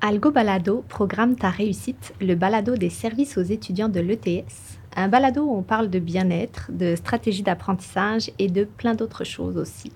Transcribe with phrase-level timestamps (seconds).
[0.00, 4.77] Algo Balado programme ta réussite, le balado des services aux étudiants de l'ETS.
[4.96, 9.56] Un balado où on parle de bien-être, de stratégie d'apprentissage et de plein d'autres choses
[9.56, 9.92] aussi.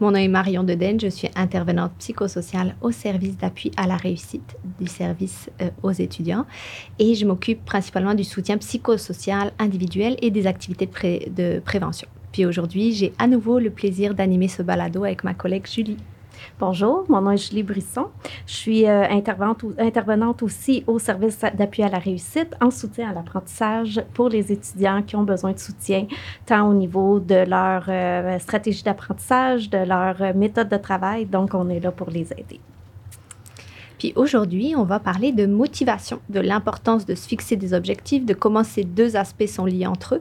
[0.00, 4.56] Mon nom est Marion Deden, je suis intervenante psychosociale au service d'appui à la réussite
[4.78, 6.46] du service euh, aux étudiants
[6.98, 12.08] et je m'occupe principalement du soutien psychosocial individuel et des activités de, de prévention.
[12.32, 15.98] Puis aujourd'hui, j'ai à nouveau le plaisir d'animer ce balado avec ma collègue Julie.
[16.58, 18.06] Bonjour, mon nom est Julie Brisson.
[18.46, 24.02] Je suis euh, intervenante, aussi au service d'appui à la réussite en soutien à l'apprentissage
[24.14, 26.06] pour les étudiants qui ont besoin de soutien,
[26.46, 31.26] tant au niveau de leur euh, stratégie d'apprentissage, de leur euh, méthode de travail.
[31.26, 32.58] Donc, on est là pour les aider.
[33.98, 38.32] Puis aujourd'hui, on va parler de motivation, de l'importance de se fixer des objectifs, de
[38.32, 40.20] comment ces deux aspects sont liés entre eux.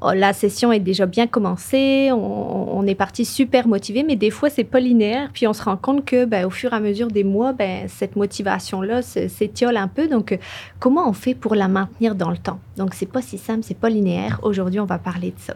[0.00, 4.48] Oh, la session est déjà bien commencée, on, est parti super motivé, mais des fois
[4.48, 7.08] c'est pas linéaire, puis on se rend compte que ben, au fur et à mesure
[7.08, 10.06] des mois, ben, cette motivation-là s'étiole un peu.
[10.06, 10.36] Donc, euh,
[10.78, 12.60] comment on fait pour la maintenir dans le temps?
[12.76, 14.38] Donc, c'est pas si simple, c'est pas linéaire.
[14.42, 15.54] Aujourd'hui, on va parler de ça.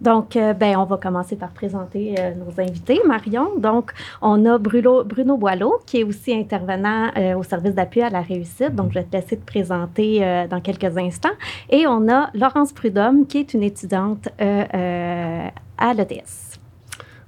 [0.00, 3.00] Donc, euh, ben, on va commencer par présenter euh, nos invités.
[3.06, 8.02] Marion, donc, on a Bruno, Bruno Boileau, qui est aussi intervenant euh, au service d'appui
[8.02, 8.74] à la réussite.
[8.74, 11.34] Donc, je vais te laisser te présenter dans quelques instants.
[11.70, 16.58] Et on a Laurence Prudhomme, qui est une étudiante à l'ETS.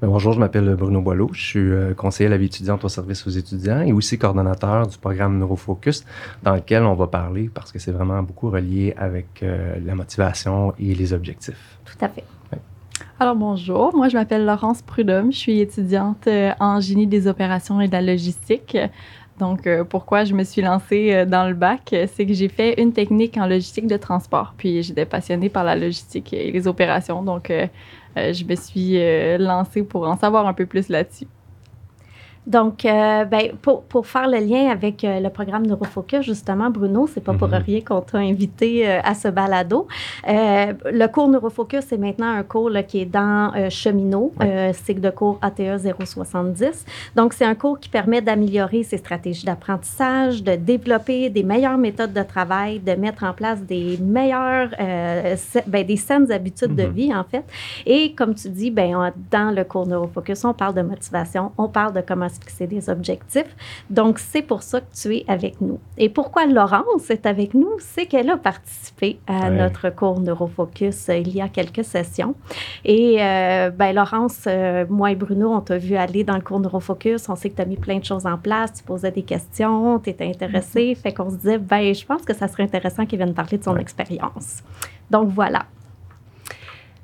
[0.01, 1.31] Ben, bonjour, je m'appelle Bruno Boileau.
[1.33, 4.97] Je suis conseiller à la vie étudiante au service aux étudiants et aussi coordonnateur du
[4.99, 6.05] programme Neurofocus,
[6.43, 10.95] dans lequel on va parler, parce que c'est vraiment beaucoup relié avec la motivation et
[10.95, 11.79] les objectifs.
[11.85, 12.25] Tout à fait.
[13.23, 17.79] Alors bonjour, moi je m'appelle Laurence Prudhomme, je suis étudiante euh, en génie des opérations
[17.79, 18.79] et de la logistique.
[19.39, 22.81] Donc euh, pourquoi je me suis lancée euh, dans le bac, c'est que j'ai fait
[22.81, 27.23] une technique en logistique de transport, puis j'étais passionnée par la logistique et les opérations,
[27.23, 27.53] donc
[28.17, 28.99] je me suis
[29.37, 31.27] lancée pour en savoir un peu plus là-dessus.
[32.51, 37.07] Donc, euh, ben, pour, pour, faire le lien avec euh, le programme Neurofocus, justement, Bruno,
[37.07, 37.63] c'est pas pour mhm.
[37.65, 39.87] rien qu'on t'a invité euh, à ce balado.
[40.27, 44.33] le cours Neurofocus, c'est maintenant un cours qui est dans Cheminot,
[44.73, 46.85] cycle de cours ATE 070.
[47.15, 52.13] Donc, c'est un cours qui permet d'améliorer ses stratégies d'apprentissage, de développer des meilleures méthodes
[52.13, 56.93] de travail, de mettre en place des meilleures, ben, des saines habitudes de mhm.
[56.93, 57.45] vie, en fait.
[57.87, 61.93] Et comme tu dis, ben, dans le cours Neurofocus, on parle de motivation, on parle
[61.93, 63.55] de comment se fixer des objectifs.
[63.91, 65.79] Donc, c'est pour ça que tu es avec nous.
[65.99, 67.71] Et pourquoi Laurence est avec nous?
[67.79, 72.35] C'est qu'elle a participé à notre cours Neurofocus euh, il y a quelques sessions.
[72.85, 76.61] Et euh, ben, Laurence, euh, moi et Bruno, on t'a vu aller dans le cours
[76.61, 77.29] Neurofocus.
[77.29, 78.73] On sait que tu as mis plein de choses en place.
[78.75, 80.93] Tu posais des questions, tu étais intéressé.
[80.93, 80.97] Mm-hmm.
[80.97, 83.65] Fait qu'on se disait, ben, je pense que ça serait intéressant qu'il vienne parler de
[83.65, 84.63] son expérience.
[85.11, 85.67] Donc, voilà.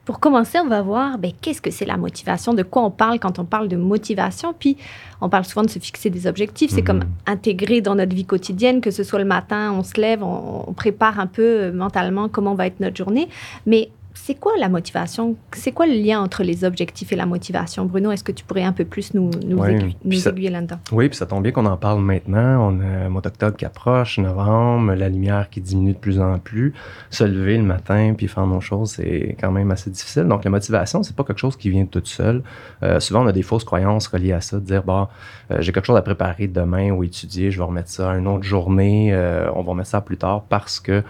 [0.07, 3.19] Pour commencer, on va voir ben, qu'est-ce que c'est la motivation, de quoi on parle
[3.19, 4.55] quand on parle de motivation.
[4.57, 4.77] Puis,
[5.21, 6.71] on parle souvent de se fixer des objectifs.
[6.71, 7.09] C'est comme mhm.
[7.27, 10.73] intégrer dans notre vie quotidienne, que ce soit le matin, on se lève, on, on
[10.75, 13.29] prépare un peu euh, mentalement comment va être notre journée.
[13.67, 15.37] Mais c'est quoi la motivation?
[15.53, 17.85] C'est quoi le lien entre les objectifs et la motivation?
[17.85, 20.79] Bruno, est-ce que tu pourrais un peu plus nous, nous, aiguiller là-dedans?
[20.91, 22.73] Oui, puis ça tombe bien qu'on en parle maintenant.
[22.73, 26.73] On a mois d'octobre qui approche, novembre, la lumière qui diminue de plus en plus.
[27.11, 30.25] Se lever le matin puis faire nos choses, c'est quand même assez difficile.
[30.25, 32.43] Donc, la motivation, c'est pas quelque chose qui vient toute seule.
[32.83, 35.11] Euh, souvent, on a des fausses croyances reliées à ça, de dire, bah,
[35.51, 38.27] euh, j'ai quelque chose à préparer demain ou étudier, je vais remettre ça à une
[38.27, 41.03] autre journée, euh, on va remettre ça plus tard parce que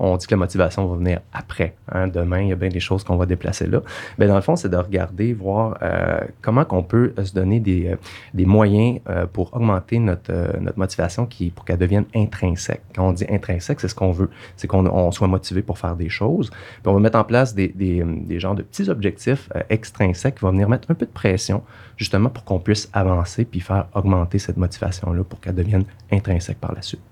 [0.00, 2.80] on dit que la motivation va venir après, hein, demain il y a bien des
[2.80, 3.82] choses qu'on va déplacer là.
[4.18, 7.88] Mais dans le fond, c'est de regarder, voir euh, comment qu'on peut se donner des,
[7.88, 7.96] euh,
[8.34, 12.82] des moyens euh, pour augmenter notre, notre motivation qui, pour qu'elle devienne intrinsèque.
[12.94, 15.96] Quand on dit intrinsèque, c'est ce qu'on veut, c'est qu'on on soit motivé pour faire
[15.96, 16.50] des choses.
[16.50, 20.40] Puis on va mettre en place des, des, des genres de petits objectifs extrinsèques qui
[20.42, 21.62] vont venir mettre un peu de pression
[21.96, 26.74] justement pour qu'on puisse avancer puis faire augmenter cette motivation-là pour qu'elle devienne intrinsèque par
[26.74, 27.02] la suite.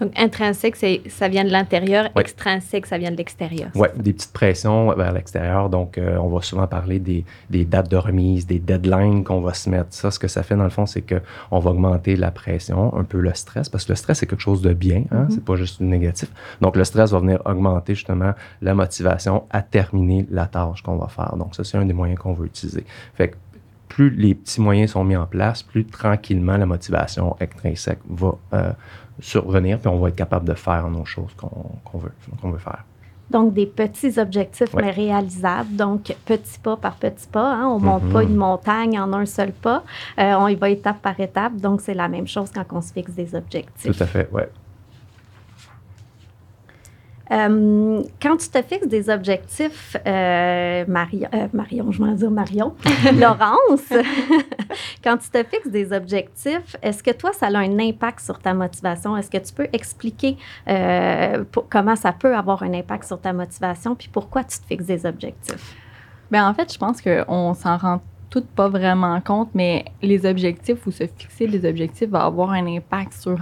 [0.00, 0.76] Donc, intrinsèque,
[1.08, 2.08] ça vient de l'intérieur.
[2.16, 3.70] Extrinsèque, ça vient de l'extérieur.
[3.74, 5.68] Oui, des petites pressions vers l'extérieur.
[5.70, 9.54] Donc, euh, on va souvent parler des, des, dates de remise, des deadlines qu'on va
[9.54, 9.88] se mettre.
[9.90, 13.04] Ça, ce que ça fait, dans le fond, c'est qu'on va augmenter la pression, un
[13.04, 15.04] peu le stress, parce que le stress, c'est quelque chose de bien.
[15.10, 15.24] Hein?
[15.24, 15.30] Mm-hmm.
[15.30, 16.30] C'est pas juste négatif.
[16.60, 18.32] Donc, le stress va venir augmenter justement
[18.62, 21.36] la motivation à terminer la tâche qu'on va faire.
[21.36, 22.84] Donc, ça, c'est un des moyens qu'on veut utiliser.
[23.14, 23.36] Fait que
[23.94, 28.72] plus les petits moyens sont mis en place, plus tranquillement la motivation extrinsèque va euh,
[29.20, 32.10] survenir, puis on va être capable de faire nos choses qu'on veut,
[32.42, 32.84] qu'on veut faire.
[33.30, 35.76] Donc, des petits objectifs, mais réalisables.
[35.76, 37.54] Donc, petit pas par petit pas.
[37.54, 37.68] Hein.
[37.68, 38.30] On ne monte pas mhm.
[38.30, 39.84] une montagne en un seul pas.
[40.18, 41.56] Euh, on y va étape par étape.
[41.56, 43.96] Donc, c'est la même chose quand on se fixe des objectifs.
[43.96, 44.42] Tout à fait, oui.
[47.30, 52.74] Euh, quand tu te fixes des objectifs, euh, Marion, euh, Marion, je vais dire Marion,
[53.18, 53.92] Laurence,
[55.04, 58.52] quand tu te fixes des objectifs, est-ce que toi, ça a un impact sur ta
[58.52, 59.16] motivation?
[59.16, 60.36] Est-ce que tu peux expliquer
[61.70, 65.06] comment ça peut avoir un impact sur ta motivation, puis pourquoi tu te fixes des
[65.06, 65.76] objectifs?
[66.30, 70.86] Bien, en fait, je pense qu'on s'en rend toutes pas vraiment compte, mais les objectifs
[70.86, 73.38] ou se fixer des objectifs va avoir un impact sur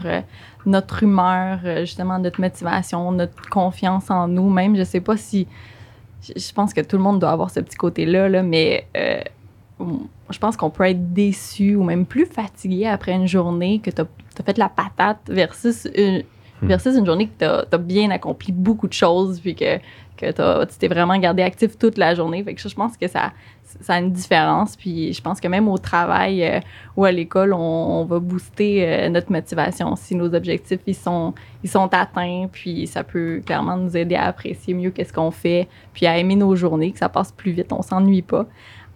[0.66, 4.48] notre humeur, euh, justement, notre motivation, notre confiance en nous.
[4.50, 5.46] Même, je sais pas si.
[6.22, 9.20] Je pense que tout le monde doit avoir ce petit côté-là, là, mais euh,
[10.30, 14.02] je pense qu'on peut être déçu ou même plus fatigué après une journée que tu
[14.02, 16.22] as, fait la patate versus une.
[16.62, 19.78] Versus une journée que tu as, bien accompli beaucoup de choses puis que,
[20.16, 22.42] que tu t'es vraiment gardé actif toute la journée.
[22.44, 23.32] Fait que je pense que ça,
[23.80, 24.76] ça a une différence.
[24.76, 26.60] Puis je pense que même au travail euh,
[26.96, 31.70] ou à l'école, on, va booster euh, notre motivation si nos objectifs ils sont, ils
[31.70, 32.48] sont atteints.
[32.50, 36.36] Puis ça peut clairement nous aider à apprécier mieux qu'est-ce qu'on fait, puis à aimer
[36.36, 38.46] nos journées, que ça passe plus vite, on s'ennuie pas.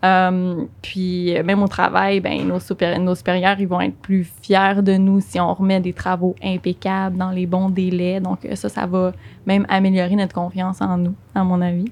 [0.06, 2.58] Euh, puis même au travail, ben, nos,
[3.00, 7.17] nos supérieurs ils vont être plus fiers de nous si on remet des travaux impeccables
[7.17, 8.20] dans les bons délais.
[8.20, 9.12] Donc ça, ça va
[9.47, 11.91] même améliorer notre confiance en nous, à mon avis.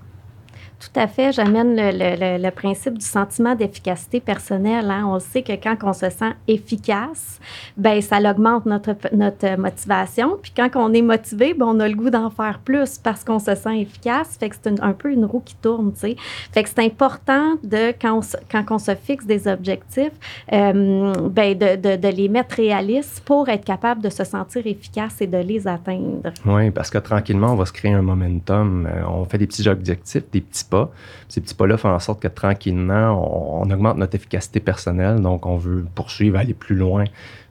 [0.85, 1.33] Tout à fait.
[1.33, 4.91] J'amène le, principe du sentiment d'efficacité personnelle.
[4.91, 5.05] Hein.
[5.07, 7.41] On sait que quand on se sent efficace,
[7.77, 10.39] ben ça augmente notre, notre motivation.
[10.43, 13.39] Puis quand on est motivé, ben, on a le goût d'en faire plus parce qu'on
[13.39, 14.37] se sent efficace.
[14.39, 16.17] Fait que c'est un peu une roue qui tourne, tu sais.
[16.53, 20.13] Fait que c'est important de, quand on, se, quand on se fixe des objectifs,
[20.53, 25.27] euh, ben de, de, les mettre réalistes pour être capable de se sentir efficace et
[25.27, 26.33] de les atteindre.
[26.45, 28.87] Oui, parce que tranquillement, on va se créer un momentum.
[28.87, 30.91] Euh, on fait des petits objectifs, des petits pas.
[31.29, 35.21] Ces petits pas-là font en sorte que tranquillement, on, augmente notre efficacité personnelle.
[35.21, 37.05] Donc, on veut poursuivre, aller plus loin,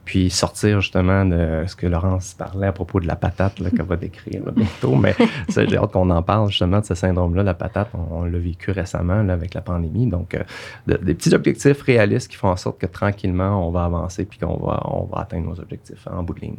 [0.04, 3.96] puis sortir justement de ce que Laurence parlait à propos de la patate qu'elle va
[3.96, 4.94] décrire bientôt.
[4.94, 5.14] Mais
[5.48, 7.88] j'ai hâte qu'on en parle justement de ce syndrome-là, la patate.
[8.10, 10.06] On, l'a vécu récemment avec la pandémie.
[10.06, 10.42] Donc, euh,
[10.86, 14.58] des petits objectifs réalistes qui font en sorte que tranquillement, on va avancer puis qu'on
[14.58, 16.58] va, on va atteindre nos objectifs en bout de ligne.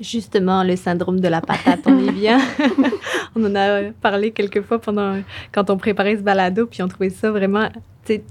[0.00, 2.40] Justement, le syndrome de la patate, on y vient.
[3.36, 5.20] on en a parlé quelques fois pendant
[5.52, 7.68] quand on préparait ce balado, puis on trouvait ça vraiment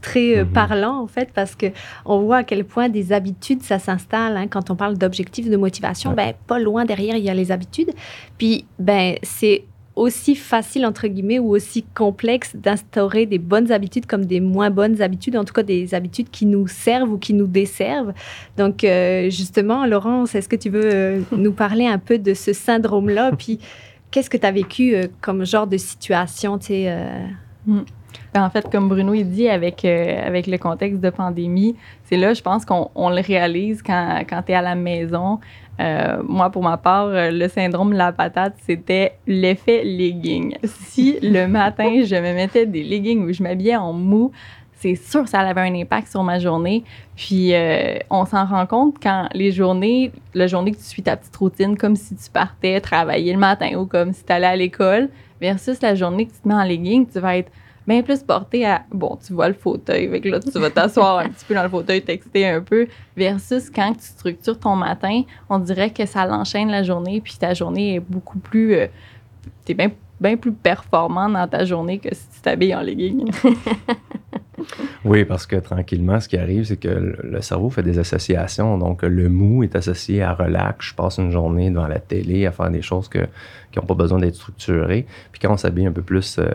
[0.01, 0.51] très euh, mhm.
[0.51, 1.67] parlant en fait parce que
[2.05, 4.47] on voit à quel point des habitudes ça s'installe hein.
[4.47, 7.91] quand on parle d'objectifs de motivation ben pas loin derrière il y a les habitudes
[8.39, 9.65] puis ben c'est
[9.97, 15.01] aussi facile, entre guillemets, ou aussi complexe d'instaurer des bonnes habitudes comme des moins bonnes
[15.01, 18.13] habitudes, en tout cas des habitudes qui nous servent ou qui nous desservent.
[18.57, 22.53] Donc, euh, justement, Laurence, est-ce que tu veux euh, nous parler un peu de ce
[22.53, 23.31] syndrome-là?
[23.37, 23.59] Puis,
[24.11, 26.95] qu'est-ce que tu as vécu euh, comme genre de situation, tu sais?
[27.65, 27.79] Mm.
[28.33, 32.33] Ben, en fait, comme Bruno il dit, avec, avec le contexte de pandémie, c'est là,
[32.33, 35.39] je pense qu'on le réalise quand, quand tu es à la maison.
[35.79, 40.57] Euh, moi, pour ma part, euh, le syndrome de la patate, c'était l'effet legging.
[40.63, 44.31] Si le matin, je me mettais des leggings ou je m'habillais en mou,
[44.79, 46.83] c'est sûr que ça avait un impact sur ma journée.
[47.15, 51.15] Puis euh, on s'en rend compte quand les journées, la journée que tu suis ta
[51.15, 54.55] petite routine, comme si tu partais travailler le matin ou comme si tu allais à
[54.55, 55.09] l'école,
[55.41, 57.51] versus la journée que tu te mets en legging, tu vas être
[57.87, 61.29] bien plus porté à bon, tu vois le fauteuil, avec là, tu vas t'asseoir un
[61.29, 65.59] petit peu dans le fauteuil, texter un peu, versus quand tu structures ton matin, on
[65.59, 68.75] dirait que ça l'enchaîne la journée, puis ta journée est beaucoup plus.
[68.75, 68.87] Euh,
[69.65, 73.31] tu es bien plus performant dans ta journée que si tu t'habilles en legging.
[75.05, 78.77] oui, parce que tranquillement, ce qui arrive, c'est que le cerveau fait des associations.
[78.77, 80.87] Donc, le mou est associé à relax.
[80.87, 83.19] Je passe une journée devant la télé à faire des choses que,
[83.71, 85.05] qui n'ont pas besoin d'être structurées.
[85.31, 86.45] Puis quand on s'habille un peu plus euh,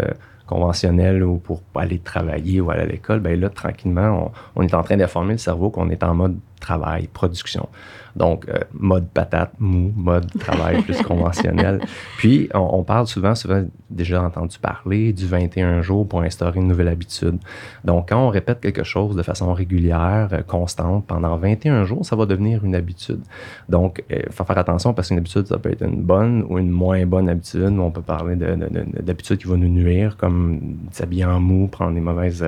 [0.47, 4.75] conventionnel ou pour aller travailler ou aller à l'école, ben là, tranquillement, on, on est
[4.75, 7.69] en train d'informer le cerveau qu'on est en mode travail, production.
[8.16, 11.81] Donc, euh, mode patate, mou, mode travail plus conventionnel.
[12.19, 16.88] Puis, on, parle souvent, souvent déjà entendu parler du 21 jours pour instaurer une nouvelle
[16.88, 17.38] habitude.
[17.85, 22.16] Donc, quand on répète quelque chose de façon régulière, euh, constante, pendant 21 jours, ça
[22.16, 23.21] va devenir une habitude.
[23.69, 26.59] Donc, il euh, faut faire attention parce qu'une habitude, ça peut être une bonne ou
[26.59, 27.75] une moins bonne habitude.
[27.78, 32.45] On peut parler d'habitudes qui vont nous nuire, comme s'habiller en mou, prendre des mauvaises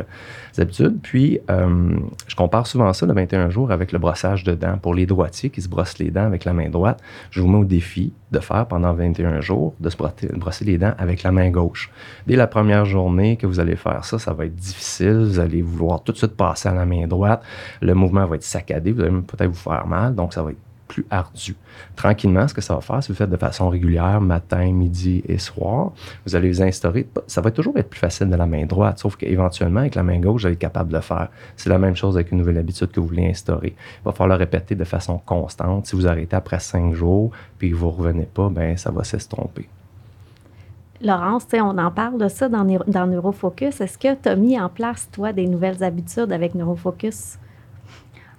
[0.58, 0.98] habitudes.
[1.02, 5.06] Puis, je compare souvent ça, le 21 jours, avec le brossage de dents pour les
[5.06, 7.00] droitiers qui se brossent les dents avec la main droite.
[7.30, 10.94] Je vous mets au défi de faire pendant 21 jours, de se brosser les dents
[10.98, 11.90] avec la main gauche.
[12.26, 15.18] Dès la première journée que vous allez faire ça, ça va être difficile.
[15.18, 17.42] Vous allez vouloir tout de suite passer à la main droite.
[17.80, 18.90] Le mouvement va être saccadé.
[18.90, 20.14] Vous allez peut-être vous faire mal.
[20.16, 21.56] Donc, ça va être plus ardu.
[21.96, 25.38] Tranquillement, ce que ça va faire, si vous faites de façon régulière, matin, midi et
[25.38, 25.92] soir,
[26.26, 27.06] vous allez les instaurer.
[27.26, 30.18] Ça va toujours être plus facile de la main droite, sauf qu'éventuellement, avec la main
[30.18, 31.28] gauche, vous allez être capable de le faire.
[31.56, 33.74] C'est la même chose avec une nouvelle habitude que vous voulez instaurer.
[33.76, 35.86] Il va falloir le répéter de façon constante.
[35.86, 39.68] Si vous arrêtez après cinq jours, puis vous ne revenez pas, ben ça va s'estomper.
[41.00, 43.80] Laurence, on en parle de ça dans, dans Neurofocus.
[43.80, 47.38] Est-ce que tu as mis en place, toi, des nouvelles habitudes avec Neurofocus?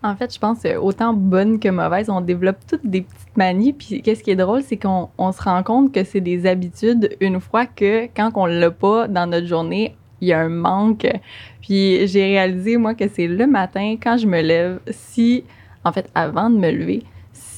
[0.06, 3.74] En fait, je pense autant bonne que mauvaise, on développe toutes des petites manies.
[3.74, 7.40] Puis, qu'est-ce qui est drôle, c'est qu'on se rend compte que c'est des habitudes une
[7.40, 11.08] fois que, quand on l'a pas dans notre journée, il y a un manque.
[11.62, 15.44] Puis, j'ai réalisé, moi, que c'est le matin, quand je me lève, si,
[15.84, 17.04] en fait, avant de me lever,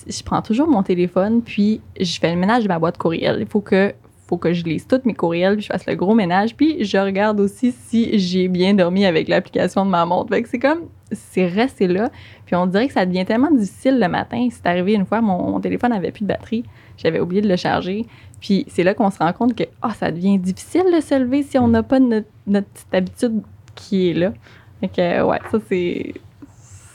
[0.08, 3.39] je prends toujours mon téléphone, puis je fais le ménage de ma boîte courriel.
[3.42, 3.94] Il faut que,
[4.27, 6.98] faut que je lise toutes mes courriels, puis je fasse le gros ménage, puis je
[6.98, 10.34] regarde aussi si j'ai bien dormi avec l'application de ma montre.
[10.34, 10.81] Fait que c'est comme,
[11.12, 12.10] c'est resté là.
[12.46, 14.48] Puis on dirait que ça devient tellement difficile le matin.
[14.51, 16.63] C'est arrivé une fois, mon, téléphone n'avait plus de batterie.
[16.98, 18.05] J'avais oublié de le charger.
[18.41, 21.43] Puis c'est là qu'on se rend compte que oh, ça devient difficile de se lever
[21.43, 23.41] si on n'a pas notre, petite habitude
[23.75, 24.34] qui est là.
[24.81, 26.13] Fait que, ouais, ça, c'est,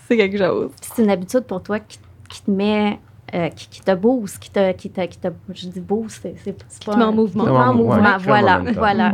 [0.07, 0.71] c'est quelque chose.
[0.81, 1.99] C'est une habitude pour toi qui
[2.43, 2.99] te met
[3.35, 6.85] euh, qui, qui, te booste, qui te, qui te, qui te je dis boost, c'est
[6.85, 7.45] pas en mouvement.
[7.45, 9.13] En mouvement, voilà, voilà.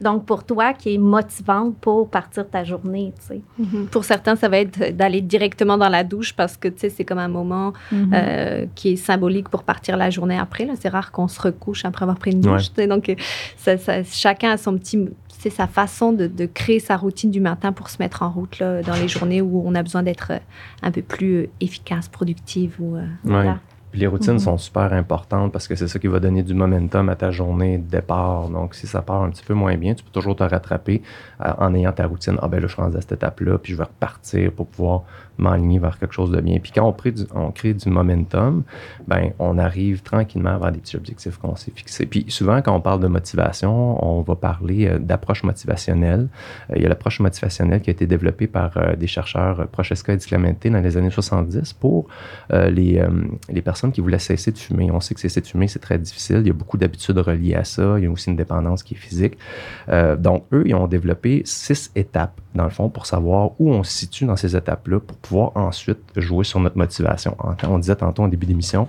[0.00, 3.40] Donc, pour toi, qui est motivante pour partir ta journée, tu sais.
[3.60, 3.86] Mm-hmm.
[3.86, 7.04] Pour certains, ça va être d'aller directement dans la douche parce que, tu sais, c'est
[7.04, 8.10] comme un moment mm-hmm.
[8.12, 10.68] euh, qui est symbolique pour partir la journée après.
[10.78, 12.72] C'est rare qu'on se recouche après avoir pris une douche.
[12.74, 13.14] Donc,
[13.56, 17.72] ça, ça, chacun a son petit c'est sa façon de, créer sa routine du matin
[17.72, 20.38] pour se mettre en route là, dans les journées où on a besoin d'être euh,
[20.82, 22.74] un peu plus euh, efficace, productive.
[22.80, 23.60] Ou, euh, voilà.
[23.94, 24.38] les routines mhm.
[24.40, 27.78] sont super importantes parce que c'est ça qui va donner du momentum à ta journée
[27.78, 28.48] de départ.
[28.48, 31.02] Donc, si ça part un petit peu moins bien, tu peux toujours te rattraper
[31.38, 32.36] en ayant ta routine.
[32.42, 35.04] Ah ben là, je suis rendu à cette étape-là, puis je vais repartir pour pouvoir
[35.38, 36.58] m'aligner vers quelque chose de bien.
[36.58, 36.84] Puis quand
[37.34, 38.64] on crée du, momentum,
[39.06, 42.06] ben on arrive tranquillement vers des petits objectifs qu'on s'est fixés.
[42.06, 46.28] Puis souvent, quand on parle de motivation, on va parler euh, d'approche motivationnelle.
[46.70, 50.12] Euh, il y a l'approche motivationnelle qui a été développée par euh, des chercheurs Prochaska
[50.12, 52.08] et Di dans les années 70 pour
[52.50, 53.02] les,
[53.48, 54.90] les personnes qui voulaient cesser de fumer.
[54.90, 56.38] On sait que cesser de fumer, c'est très difficile.
[56.40, 57.98] Il y a beaucoup d'habitudes reliées à ça.
[57.98, 59.38] Il y a aussi une dépendance qui est physique.
[60.18, 63.92] donc, eux, ils ont développé six étapes, dans le fond, pour savoir où on se
[63.92, 67.36] situe dans ces étapes-là pour ensuite jouer sur notre motivation.
[67.64, 68.88] On disait tantôt en début d'émission,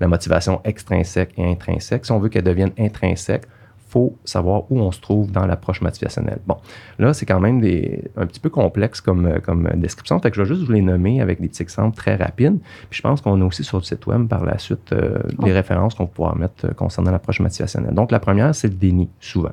[0.00, 2.04] la motivation extrinsèque et intrinsèque.
[2.04, 3.44] Si on veut qu'elle devienne intrinsèque,
[3.88, 6.40] faut savoir où on se trouve dans l'approche motivationnelle.
[6.46, 6.56] Bon,
[6.98, 10.42] là, c'est quand même des, un petit peu complexe comme, comme description, fait que je
[10.42, 12.58] vais juste vous les nommer avec des petits exemples très rapides.
[12.90, 15.52] Puis je pense qu'on a aussi sur le site web par la suite euh, des
[15.52, 17.94] références qu'on va pouvoir mettre euh, concernant l'approche motivationnelle.
[17.94, 19.52] Donc, la première, c'est le déni, souvent.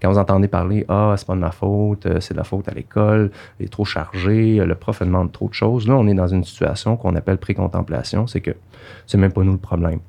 [0.00, 2.68] Quand vous entendez parler, ah, c'est pas de ma faute, euh, c'est de la faute
[2.68, 6.14] à l'école, il est trop chargé, le prof demande trop de choses, là, on est
[6.14, 8.52] dans une situation qu'on appelle pré-contemplation, c'est que
[9.06, 10.00] c'est même pas nous le problème.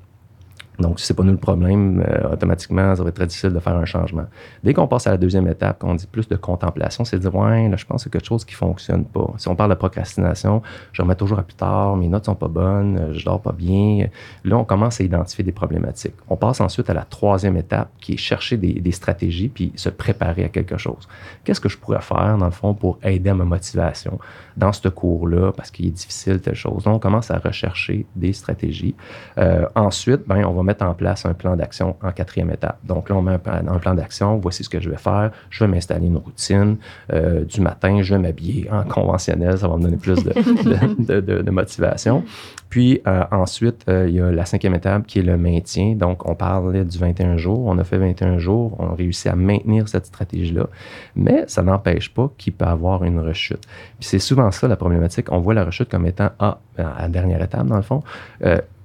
[0.78, 3.60] Donc, si c'est pas nous le problème, euh, automatiquement, ça va être très difficile de
[3.60, 4.24] faire un changement.
[4.64, 7.34] Dès qu'on passe à la deuxième étape, qu'on dit plus de contemplation, c'est de dire,
[7.34, 9.32] ouais, là, je pense que c'est quelque chose qui fonctionne pas.
[9.36, 10.62] Si on parle de procrastination,
[10.92, 14.08] je remets toujours à plus tard, mes notes sont pas bonnes, je dors pas bien.
[14.44, 16.14] Là, on commence à identifier des problématiques.
[16.28, 19.90] On passe ensuite à la troisième étape, qui est chercher des, des stratégies puis se
[19.90, 21.08] préparer à quelque chose.
[21.44, 24.18] Qu'est-ce que je pourrais faire, dans le fond, pour aider à ma motivation
[24.56, 26.82] dans ce cours-là, parce qu'il est difficile, telle chose?
[26.82, 28.96] Donc, on commence à rechercher des stratégies.
[29.38, 32.78] Euh, ensuite, ben, on va mettre en place un plan d'action en quatrième étape.
[32.84, 35.70] Donc là, on met un, plan d'action, voici ce que je vais faire, je vais
[35.70, 36.76] m'installer une routine.
[37.12, 41.50] Euh, du matin, je vais m'habiller en conventionnel, ça va me donner plus de, de,
[41.54, 42.24] motivation.
[42.68, 45.94] Puis euh, ensuite, euh, il y a la cinquième étape qui est le maintien.
[45.94, 49.36] Donc, on parlait du 21 jours, on a fait 21 jours, on a réussi à
[49.36, 50.66] maintenir cette stratégie-là,
[51.14, 53.64] mais ça n'empêche pas qu'il peut avoir une rechute.
[53.98, 55.30] Puis c'est souvent ça la problématique.
[55.30, 58.02] On voit la rechute comme étant, ah, à la dernière étape, dans le fond,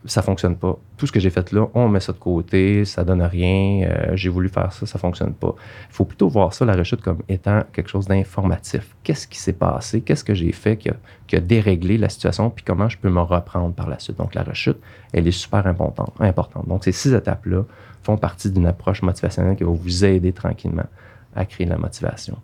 [0.06, 0.78] ça fonctionne pas.
[0.98, 4.16] Tout ce que j'ai fait là, on met ça de côté, ça donne rien, euh,
[4.16, 5.54] j'ai voulu faire ça, ça fonctionne pas.
[5.90, 8.96] Il faut plutôt voir ça, la rechute, comme étant quelque chose d'informatif.
[9.04, 10.02] Qu'est-ce qui s'est passé?
[10.02, 10.90] Qu'est-ce que j'ai fait qui
[11.36, 12.50] a, déréglé la situation?
[12.50, 14.18] Puis comment je peux me reprendre par la suite?
[14.18, 14.78] Donc, la rechute,
[15.12, 16.14] elle est super importante.
[16.20, 16.68] importante.
[16.68, 17.64] Donc, ces six étapes-là
[18.04, 20.88] font partie d'une approche motivationnelle qui va vous aider tranquillement
[21.36, 22.38] à créer la motivation.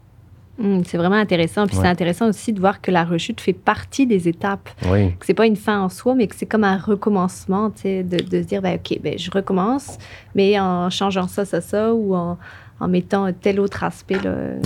[0.57, 1.67] Hmm, c'est vraiment intéressant.
[1.67, 4.69] Puis c'est intéressant aussi de voir que la rechute fait partie des étapes.
[4.89, 5.11] Oui.
[5.19, 8.41] Que c'est pas une fin en soi, mais que c'est comme un recommencement, de, de
[8.41, 9.97] se dire, ben, OK, ben, je recommence,
[10.33, 12.37] mais en changeant ça, ça, ça, ou en,
[12.79, 14.17] en mettant tel autre aspect.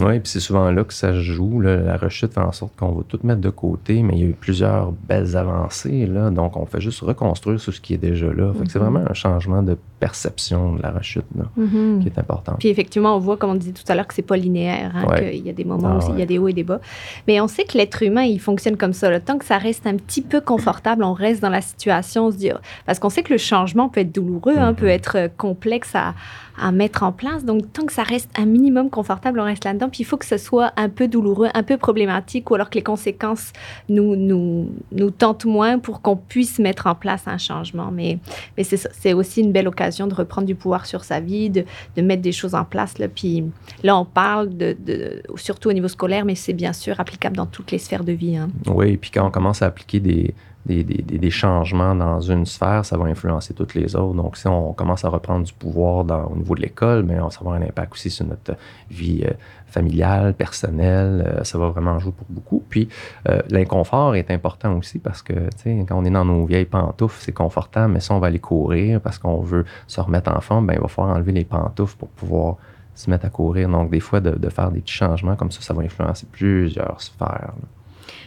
[0.01, 1.61] Oui, puis c'est souvent là que ça se joue.
[1.61, 4.29] La rechute fait en sorte qu'on va tout mettre de côté, mais il y a
[4.29, 6.07] eu plusieurs belles avancées.
[6.07, 8.51] Là, donc, on fait juste reconstruire sur ce qui est déjà là.
[8.57, 8.79] c'est mm-hmm.
[8.79, 11.99] vraiment un changement de perception de la rechute là, Mhm.
[12.01, 12.57] qui est importante.
[12.59, 15.05] Puis effectivement, on voit, comme on dit tout à l'heure, que c'est pas linéaire, hein,
[15.07, 15.31] Ouais.
[15.31, 16.79] qu'il y a des moments Ah où il y a des hauts et des bas.
[17.27, 19.09] Mais on sait que l'être humain, il fonctionne comme ça.
[19.09, 19.19] là.
[19.19, 22.37] Tant que ça reste un petit peu confortable, on reste dans la situation, on se
[22.37, 22.51] dit,
[22.85, 26.13] parce qu'on sait que le changement peut être douloureux, hein, peut être euh, complexe à,
[26.61, 27.45] à mettre en place.
[27.45, 29.89] Donc, tant que ça reste un minimum confortable, on reste là-dedans.
[29.89, 32.75] Puis il faut que ce soit un peu douloureux, un peu problématique, ou alors que
[32.75, 33.53] les conséquences
[33.87, 37.91] nous, nous, nous tentent moins pour qu'on puisse mettre en place un changement.
[37.91, 38.19] Mais,
[38.57, 41.63] c'est aussi une belle occasion de reprendre du pouvoir sur sa vie, de,
[42.01, 42.97] mettre des choses en place.
[42.97, 43.07] Là.
[43.07, 43.43] Puis
[43.83, 44.75] là, on parle de,
[45.35, 48.37] surtout au niveau scolaire, mais c'est bien sûr applicable dans toutes les sphères de vie.
[48.37, 48.49] hein.
[48.67, 50.33] Oui, puis quand on commence à appliquer des,
[50.65, 54.13] des, des- des- changements dans une sphère, ça va influencer toutes les autres.
[54.15, 57.51] Donc, si on commence à reprendre du pouvoir au niveau de l'école, mais ça va
[57.51, 58.55] avoir un impact aussi sur notre
[58.89, 59.31] vie euh,
[59.69, 61.23] familiale, personnelle.
[61.27, 62.63] euh, ça va vraiment jouer pour beaucoup.
[62.69, 62.89] Puis,
[63.27, 66.65] euh, l'inconfort est important aussi parce que, tu sais, quand on est dans nos vieilles
[66.65, 70.41] pantoufles, c'est confortable, mais si on va aller courir parce qu'on veut se remettre en
[70.41, 72.55] forme, ben, il va falloir enlever les pantoufles pour pouvoir
[72.95, 73.69] se mettre à courir.
[73.69, 77.27] Donc, des fois, de, faire des petits changements comme ça, ça va influencer plusieurs sphères.
[77.27, 77.67] là.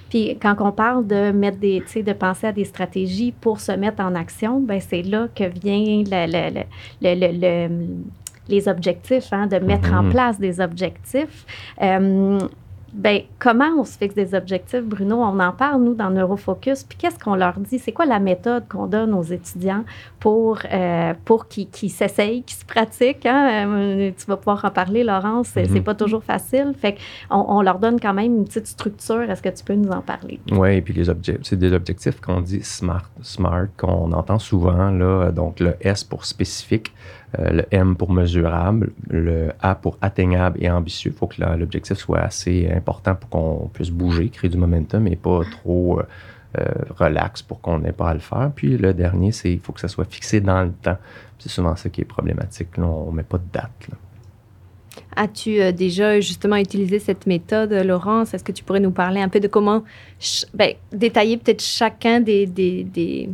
[0.09, 3.61] Puis quand on parle de mettre des, tu sais, de penser à des stratégies pour
[3.61, 6.63] se mettre en action, ben c'est là que vient le-
[7.01, 7.87] le- le-
[8.49, 10.11] les objectifs, hein, de mettre en Mhm.
[10.11, 11.47] place des objectifs.
[11.81, 12.39] Euh,
[12.95, 15.17] ben, comment on se fixe des objectifs, Bruno?
[15.17, 16.83] On en parle, nous, dans Neurofocus.
[16.85, 17.79] Puis qu'est-ce qu'on leur dit?
[17.79, 19.85] C'est quoi la méthode qu'on donne aux étudiants
[20.21, 23.25] pour, euh, pour qu'ils s'essayent, qu'ils se pratiquent?
[23.25, 23.67] hein?
[23.67, 25.49] Euh, tu vas pouvoir en parler, Laurence.
[25.55, 25.83] C'est Mhm.
[25.85, 26.75] pas toujours facile.
[26.79, 26.97] Fait
[27.31, 29.23] qu'on on leur donne quand même une petite structure.
[29.23, 30.39] Est-ce que tu peux nous en parler?
[30.51, 34.91] Oui, et puis les objectifs, c'est des objectifs qu'on dit smart, smart, qu'on entend souvent,
[34.91, 36.93] là, donc le S pour spécifique,
[37.39, 41.12] le M pour mesurable, le A pour atteignable et ambitieux.
[41.15, 45.17] Il faut que l'objectif soit assez important pour qu'on puisse bouger, créer du momentum et
[45.17, 46.03] pas trop euh,
[46.59, 46.65] euh,
[46.99, 48.51] relax pour qu'on n'ait pas à le faire.
[48.55, 50.99] Puis le dernier, c'est il faut que ça soit fixé dans le temps.
[51.39, 52.77] C'est souvent ça qui est problématique.
[52.77, 53.89] Là, on ne met pas de date.
[55.17, 58.35] As-tu euh, déjà justement utilisé cette méthode, euh, Laurence?
[58.35, 59.83] Est-ce que tu pourrais nous parler un peu de comment
[60.53, 63.31] ben, détailler peut-être chacun des, des-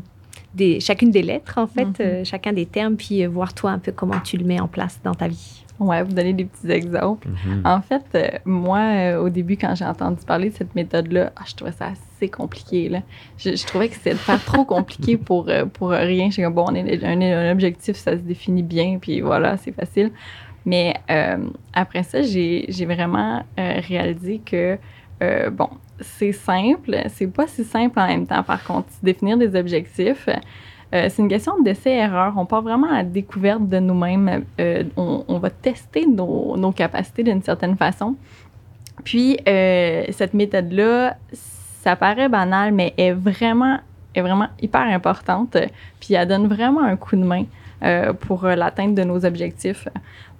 [0.58, 1.94] des- chacune des lettres, en fait, Mhm.
[2.00, 4.68] euh, chacun des termes, puis euh, voir toi un peu comment tu le mets en
[4.68, 5.64] place dans ta vie?
[5.78, 7.28] Ouais, vous donner des petits exemples.
[7.64, 11.42] En fait, euh, moi, euh, au début, quand j'ai entendu parler de cette méthode-là, ah,
[11.46, 12.88] je trouvais ça assez compliqué.
[12.88, 13.02] Là.
[13.36, 16.30] Je, je trouvais que c'était faire trop compliqué pour, euh, pour rien.
[16.34, 20.10] Comme, bon, on est un, un objectif, ça se définit bien, puis voilà, c'est facile.
[20.66, 21.38] Mais euh,
[21.72, 24.76] après ça, j'ai j'ai vraiment euh, réalisé que,
[25.22, 25.68] euh, bon,
[26.00, 30.28] c'est simple, c'est pas si simple en même temps, par contre, définir des objectifs.
[30.94, 32.34] Euh, c'est une question d'essai-erreur.
[32.36, 34.44] On part vraiment à la découverte de nous-mêmes.
[34.58, 38.16] Euh, on, va tester nos, capacités d'une certaine façon.
[39.04, 43.78] Puis, euh, cette méthode-là, ça paraît banal, mais est vraiment,
[44.14, 45.56] est vraiment hyper importante.
[46.00, 47.44] Puis, elle donne vraiment un coup de main
[48.20, 49.86] pour l'atteinte de nos objectifs.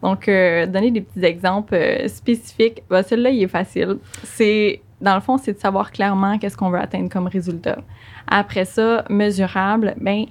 [0.03, 2.83] Donc, donner des petits exemples spécifiques.
[2.89, 3.99] Ben, Celui-là, il est facile.
[4.25, 7.79] C'est, dans le fond, c'est de savoir clairement qu'est-ce qu'on veut atteindre comme résultat.
[8.27, 10.27] Après ça, mesurable, ben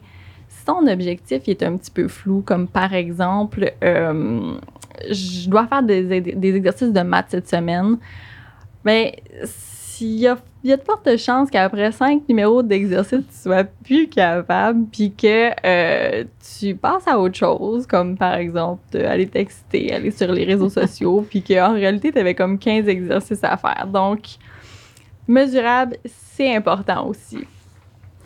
[0.49, 4.53] si ton objectif il est un petit peu flou, comme par exemple, euh,
[5.09, 7.97] je dois faire des, des exercices de maths cette semaine,
[8.83, 9.11] ben
[9.97, 13.63] s'il y a, il y a de fortes chances qu'après cinq numéros d'exercice, tu sois
[13.63, 16.23] plus capable, puis que euh,
[16.59, 20.69] tu passes à autre chose, comme par exemple de aller texter, aller sur les réseaux
[20.81, 23.87] sociaux, puis qu'en réalité, tu avais comme 15 exercices à faire.
[23.91, 24.19] Donc,
[25.27, 27.39] mesurable, c'est important aussi.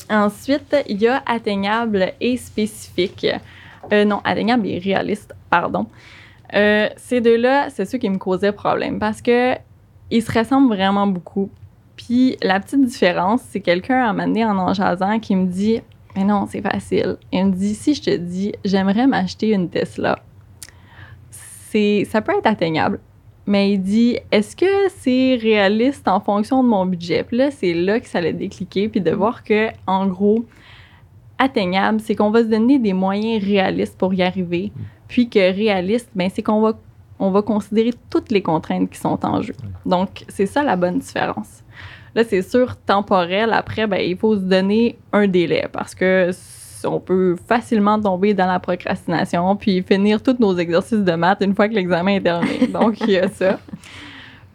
[0.09, 3.27] Ensuite, il y a atteignable et spécifique.
[3.91, 5.87] Euh, non, atteignable et réaliste, pardon.
[6.53, 9.55] Euh, ces deux-là, c'est ceux qui me causaient problème parce que
[10.09, 11.49] ils se ressemblent vraiment beaucoup.
[11.95, 15.81] Puis la petite différence, c'est quelqu'un à m'amener en en jasant qui me dit
[16.15, 17.17] Mais non, c'est facile.
[17.31, 20.19] Il me dit Si je te dis, j'aimerais m'acheter une Tesla,
[21.31, 22.99] ça peut être atteignable.
[23.45, 27.23] Mais il dit Est-ce que c'est réaliste en fonction de mon budget?
[27.23, 28.89] Puis là, c'est là que ça l'a décliqué.
[28.89, 30.45] Puis de voir que, en gros,
[31.37, 34.71] atteignable, c'est qu'on va se donner des moyens réalistes pour y arriver.
[35.07, 36.73] Puis que réaliste, ben, c'est qu'on va,
[37.19, 39.55] on va considérer toutes les contraintes qui sont en jeu.
[39.85, 41.63] Donc, c'est ça la bonne différence.
[42.13, 46.29] Là, c'est sûr, temporel, après, ben, il faut se donner un délai parce que
[46.85, 51.55] on peut facilement tomber dans la procrastination puis finir tous nos exercices de maths une
[51.55, 52.67] fois que l'examen est terminé.
[52.73, 53.59] Donc, il y a ça.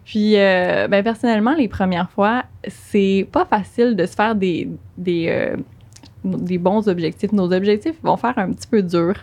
[0.04, 5.26] Puis, euh, ben, personnellement, les premières fois, c'est pas facile de se faire des, des,
[5.28, 5.56] euh,
[6.24, 7.32] des bons objectifs.
[7.32, 9.14] Nos objectifs vont faire un petit peu dur.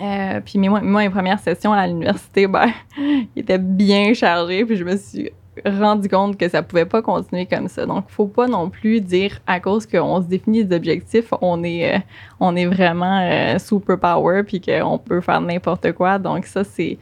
[0.00, 4.64] Euh, puis moi, moi, mes premières sessions à l'université, ben, ils étaient bien chargés.
[4.64, 5.30] Puis je me suis
[5.64, 7.86] rendu compte que ça pouvait pas continuer comme ça.
[7.86, 11.94] Donc, faut pas non plus dire à cause qu'on se définit des objectifs, on est,
[11.94, 11.98] euh,
[12.40, 16.18] on est vraiment euh, super power puis qu'on peut faire n'importe quoi.
[16.18, 16.98] Donc, ça, c'est.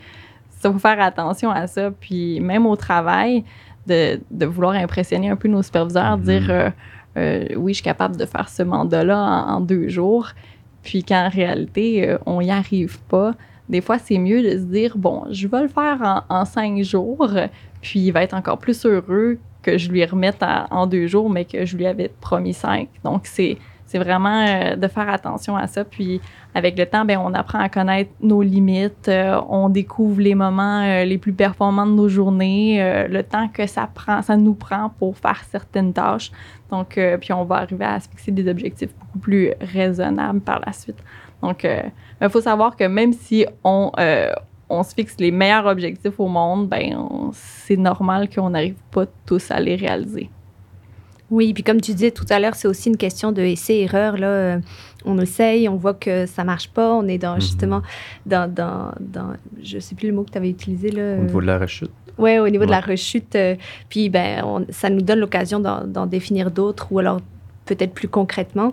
[0.61, 1.91] Ça, faut faire attention à ça.
[1.91, 3.45] Puis, même au travail,
[3.87, 6.73] de, de vouloir impressionner un peu nos superviseurs, dire Mhm.
[7.19, 10.29] euh, oui, je suis capable de faire ce mandat-là en, en deux jours.
[10.83, 13.33] Puis, qu'en réalité, euh, on n'y arrive pas.
[13.69, 16.83] Des fois, c'est mieux de se dire bon, je vais le faire en, en cinq
[16.83, 17.29] jours
[17.85, 21.45] puis il va être encore plus heureux que je lui remette en deux jours, mais
[21.45, 22.89] que je lui avais promis cinq.
[23.05, 25.85] Donc, c'est, c'est vraiment euh, de faire attention à ça.
[25.85, 26.23] Puis,
[26.55, 30.81] avec le temps, ben, on apprend à connaître nos limites, euh, on découvre les moments
[30.81, 34.91] euh, les plus performants de nos journées, le temps que ça, prend, ça nous prend
[34.99, 36.33] pour faire certaines tâches.
[36.71, 40.73] Donc, puis on va arriver à se fixer des objectifs beaucoup plus raisonnables par la
[40.73, 41.03] suite.
[41.43, 43.93] Donc, il faut savoir que même si on,
[44.69, 46.97] on se fixe les meilleurs objectifs au monde, ben
[47.33, 50.31] c'est normal qu'on n'arrive pas tous à les réaliser.
[51.31, 54.17] Oui, puis comme tu disais tout à l'heure, c'est aussi une question de essai-erreur.
[54.19, 54.59] Là, Euh,
[55.07, 57.41] on essaye, on voit que ça marche pas, on est dans Mhm.
[57.41, 57.83] justement
[58.27, 61.17] dans, dans, dans je sais plus le mot que tu avais utilisé là.
[61.19, 61.91] Au niveau de la rechute.
[62.19, 63.35] Ouais, au niveau de la rechute.
[63.35, 63.57] euh,
[63.89, 67.21] puis ben, on- ça nous donne l'occasion d'en définir d'autres ou alors
[67.67, 68.73] peut-être plus concrètement.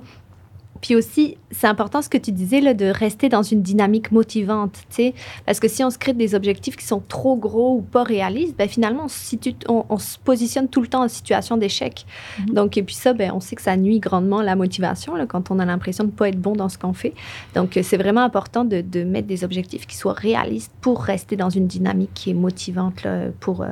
[0.82, 4.74] Puis aussi, c'est important ce que tu disais là, de rester dans une dynamique motivante,
[4.90, 5.14] tu sais,
[5.46, 8.56] parce que si on se crée des objectifs qui sont trop gros ou pas réalistes,
[8.58, 12.06] ben finalement on se, situe- on, on se positionne tout le temps en situation d'échec.
[12.40, 12.54] Mhm.
[12.54, 15.26] Donc et puis ça, ben on sait que ça nuit grandement à la motivation là,
[15.26, 17.14] quand on a l'impression de pas être bon dans ce qu'on fait.
[17.54, 21.36] Donc euh, c'est vraiment important de, de mettre des objectifs qui soient réalistes pour rester
[21.36, 23.68] dans une dynamique qui est motivante là, pour euh,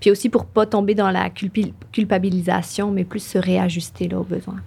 [0.00, 4.60] puis aussi pour pas tomber dans la culpabilisation, mais plus se réajuster là, aux besoins.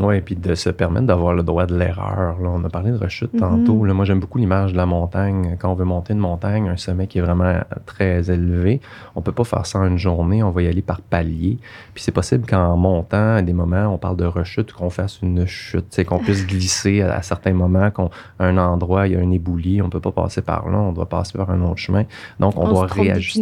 [0.00, 2.36] Oui, puis de se permettre d'avoir le droit de l'erreur.
[2.40, 2.48] là.
[2.54, 3.40] On a parlé de rechute Mhm.
[3.40, 3.84] tantôt.
[3.84, 5.56] Là, moi, j'aime beaucoup l'image de la montagne.
[5.58, 7.54] Quand on veut monter une montagne, un sommet qui est vraiment
[7.86, 8.80] très élevé,
[9.16, 10.42] on peut pas faire ça en une journée.
[10.42, 11.58] On va y aller par paliers.
[11.94, 15.46] Puis c'est possible qu'en montant, à des moments, on parle de rechute, qu'on fasse une
[15.46, 18.08] chute, qu'on puisse glisser à, à certains moments, qu'à
[18.38, 21.08] un endroit, il y a un éboulis, on peut pas passer par là, on doit
[21.08, 22.04] passer par un autre chemin.
[22.38, 23.40] Donc, on, On, doit réajuster.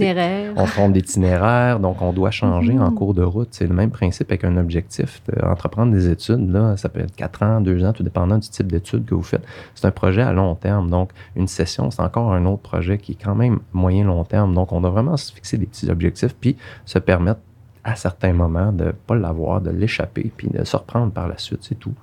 [0.57, 2.95] On trompe d'itinéraire, donc on doit changer en Mhm.
[2.95, 3.49] cours de route.
[3.51, 5.23] C'est le même principe avec un objectif.
[5.29, 6.46] De entreprendre des études,
[6.77, 9.45] ça peut être 4 ans, 2 ans, tout dépendant du type d'études que vous faites.
[9.75, 10.91] C'est un projet à long terme.
[10.91, 14.55] Donc, une session, c'est encore un autre projet qui est quand même moyen-long terme.
[14.55, 17.41] Donc, on doit vraiment se fixer des petits objectifs puis se permettre
[17.85, 21.39] à certains moments de ne pas l'avoir, de l'échapper, puis de se reprendre par la
[21.39, 21.95] suite, c'est tout.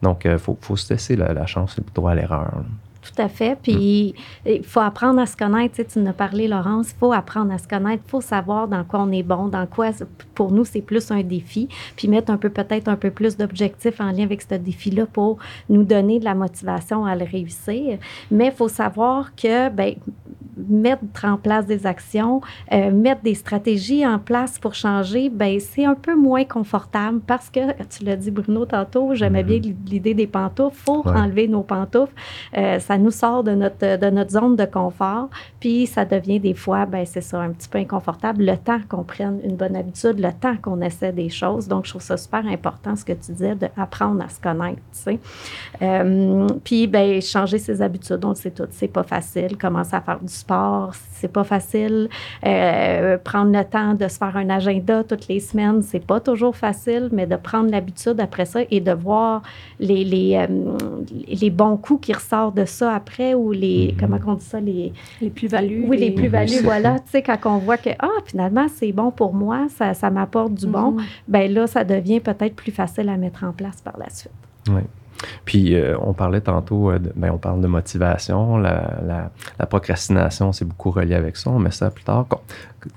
[0.00, 2.62] Donc, il faut, faut se laisser la, la chance et le droit à l'erreur.
[3.04, 3.58] Tout à fait.
[3.62, 4.14] Puis
[4.46, 5.74] il faut apprendre à se connaître.
[5.76, 6.90] Tu, sais, tu en as parlé, Laurence.
[6.92, 8.02] Il faut apprendre à se connaître.
[8.06, 9.90] Il faut savoir dans quoi on est bon, dans quoi,
[10.34, 11.68] pour nous, c'est plus un défi.
[11.96, 15.38] Puis mettre un peu, peut-être un peu plus d'objectifs en lien avec ce défi-là pour
[15.68, 17.98] nous donner de la motivation à le réussir.
[18.30, 19.94] Mais il faut savoir que, ben,
[20.56, 22.40] mettre en place des actions,
[22.72, 27.50] euh, mettre des stratégies en place pour changer, ben c'est un peu moins confortable parce
[27.50, 27.58] que,
[27.90, 29.48] tu l'as dit Bruno tantôt, j'aimais Mhm.
[29.48, 31.10] bien l'idée des pantoufles, faut Ouais.
[31.18, 32.14] enlever nos pantoufles.
[32.56, 35.28] Euh, ça nous sort de notre, de notre zone de confort,
[35.60, 39.04] puis ça devient des fois, ben c'est ça, un petit peu inconfortable, le temps qu'on
[39.04, 41.68] prenne une bonne habitude, le temps qu'on essaie des choses.
[41.68, 45.00] Donc, je trouve ça super important, ce que tu disais, d'apprendre à se connaître, tu
[45.02, 45.18] sais.
[45.82, 49.56] Euh, puis, ben changer ses habitudes, on le sait tout, c'est pas facile.
[49.56, 52.08] Commencer à faire du sport, c'est pas facile.
[52.44, 56.56] Euh, prendre le temps de se faire un agenda toutes les semaines, c'est pas toujours
[56.56, 59.42] facile, mais de prendre l'habitude après ça et de voir
[59.80, 60.46] les, les, euh,
[61.28, 64.00] les bons coups qui ressortent de ça après ou les, Mhm.
[64.00, 65.84] comment on dit ça, les, Les plus-values.
[65.88, 66.98] oui, les plus-values, voilà.
[67.00, 70.54] Tu sais, quand on voit que, ah, finalement, c'est bon pour moi, ça, ça m'apporte
[70.54, 71.02] du bon, Mhm.
[71.28, 74.32] ben là, ça devient peut-être plus facile à mettre en place par la suite.
[75.44, 78.58] Puis, euh, on parlait tantôt, euh, de- ben, on parle de motivation.
[78.58, 81.50] La, la- la procrastination, c'est beaucoup relié avec ça.
[81.50, 82.26] On met ça plus tard.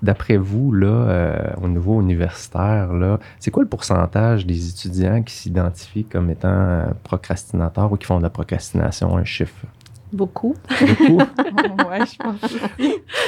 [0.02, 5.34] D'après vous, là, euh, au niveau universitaire, là, c'est quoi le pourcentage des étudiants qui
[5.34, 9.16] s'identifient comme étant procrastinateurs ou qui font de la procrastination?
[9.16, 9.66] Un chiffre?
[10.14, 10.56] Beaucoup.
[10.80, 11.18] Beaucoup?
[11.90, 12.40] ouais, je pense.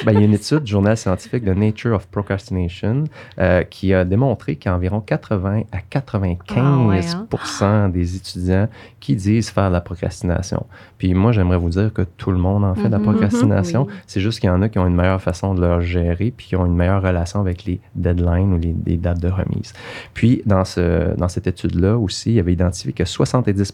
[0.06, 3.04] Ben, il y a une étude du journal scientifique de Nature of Procrastination
[3.40, 8.68] euh, qui a démontré qu'environ 80 à 95 Ah ouais, des étudiants
[9.00, 10.66] qui disent faire de la procrastination.
[10.98, 13.86] Puis moi, j'aimerais vous dire que tout le monde en fait de la Mhm, procrastination.
[13.88, 13.94] oui.
[14.08, 16.48] C'est juste qu'il y en a qui ont une meilleure façon de leur gérer puis
[16.48, 19.74] qui ont une meilleure relation avec les deadlines ou les, les dates de remise.
[20.14, 23.74] Puis dans, ce, dans cette étude-là aussi, il avait identifié que 70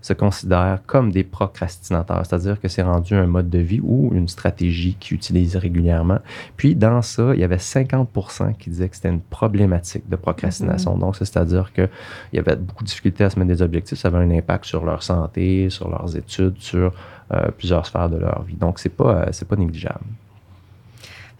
[0.00, 4.28] se considèrent comme des procrastinateurs, c'est-à-dire que c'est rendu un mode de vie ou une
[4.28, 6.18] stratégie qu'ils utilisent régulièrement.
[6.56, 10.96] Puis dans ça, il y avait 50% qui disaient que c'était une problématique de procrastination.
[10.96, 11.88] Donc, ça, c'est-à-dire qu'il
[12.32, 14.84] y avait beaucoup de difficultés à se mettre des objectifs, ça avait un impact sur
[14.84, 16.92] leur santé, sur leurs études, sur
[17.32, 18.56] euh, plusieurs sphères de leur vie.
[18.56, 20.04] Donc, c'est pas, euh, c'est pas négligeable.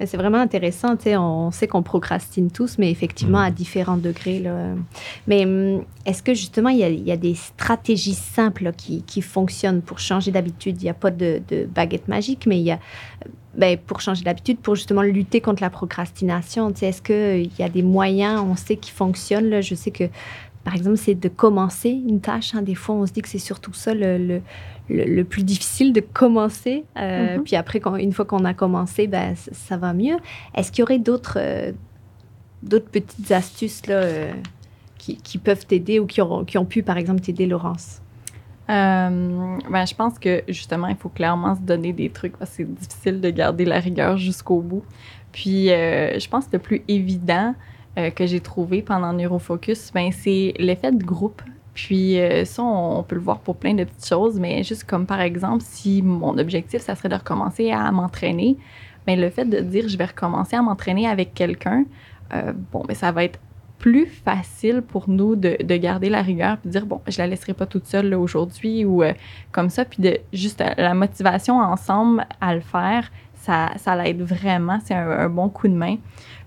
[0.05, 0.97] C'est vraiment intéressant.
[1.07, 4.41] On sait qu'on procrastine tous, mais effectivement à différents degrés.
[4.41, 4.75] Là.
[5.27, 9.99] Mais hum, est-ce que justement, il y, a, des stratégies simples qui, qui, fonctionnent pour
[9.99, 10.83] changer d'habitude?
[10.83, 11.41] Il n'y a pas de,
[11.75, 12.79] baguette magique, mais il y a
[13.55, 16.75] ben, pour changer d'habitude, pour justement lutter contre la procrastination.
[16.83, 19.63] Est-ce qu'il y a des moyens, on sait, qui fonctionnent là?
[19.63, 20.05] Je sais que
[20.63, 22.53] par exemple, c'est de commencer une tâche.
[22.57, 22.61] Hein.
[22.61, 24.43] Des fois, on se dit que c'est surtout ça le, le,
[25.25, 26.85] plus difficile de commencer.
[26.97, 27.43] Euh, mm-hmm.
[27.43, 30.17] Puis après, quand, une fois qu'on a commencé, ben, ça, va mieux.
[30.55, 31.73] Est-ce qu'il y aurait d'autres euh,
[32.63, 34.33] d'autres petites astuces là, euh,
[34.99, 38.01] qui, qui, peuvent t'aider ou qui, auront, qui ont pu, par exemple, t'aider, Laurence?
[38.69, 42.75] ben, je pense que justement, il faut clairement se donner des trucs parce que c'est
[42.75, 44.83] difficile de garder la rigueur jusqu'au bout.
[45.31, 47.55] Puis, je pense que le plus évident,
[47.95, 51.43] que j'ai trouvé pendant Neurofocus, ben, c'est l'effet de groupe.
[51.77, 55.05] Puis euh, ça, on, peut le voir pour plein de petites choses, mais juste comme
[55.05, 58.57] par exemple, si mon objectif, ça serait de recommencer à m'entraîner,
[59.07, 61.85] ben, le fait de dire je vais recommencer à m'entraîner avec quelqu'un,
[62.33, 63.39] euh, bon, ben, ça va être
[63.79, 67.27] plus facile pour nous de, de, garder la rigueur puis de dire bon je la
[67.27, 69.03] laisserai pas toute seule aujourd'hui ou
[69.53, 74.79] comme ça puis de juste la motivation ensemble à le faire ça, ça l'aide vraiment
[74.83, 75.97] c'est un, bon coup de main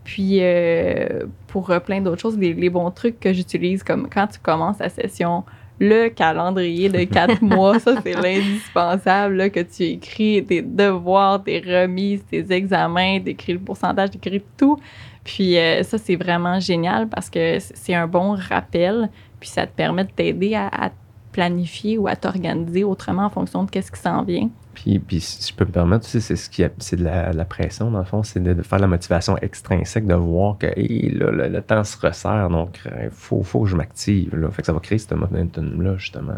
[0.09, 4.39] puis euh, pour euh, plein d'autres choses, les, bons trucs que j'utilise, comme quand tu
[4.39, 5.43] commences la session,
[5.79, 12.25] le calendrier de quatre mois, ça c'est l'indispensable, que tu écris tes devoirs, tes remises,
[12.25, 14.79] tes examens, écris le pourcentage, écris tout.
[15.23, 19.75] Puis euh, ça c'est vraiment génial parce que c'est un bon rappel, puis ça te
[19.75, 20.89] permet de t'aider à, à
[21.31, 24.49] planifier ou à t'organiser autrement en fonction de qu'est-ce qui s'en vient.
[24.83, 27.45] Puis, puis, si je peux me permettre, tu sais, c'est ce qui c'est de la,
[27.45, 31.83] pression, dans le fond, c'est de, faire la motivation extrinsèque, de voir que le, temps
[31.83, 34.33] se resserre, donc il euh, faut, faut que je m'active.
[34.37, 34.49] Là.
[34.51, 36.33] Fait que ça va créer ce momentum-là, justement.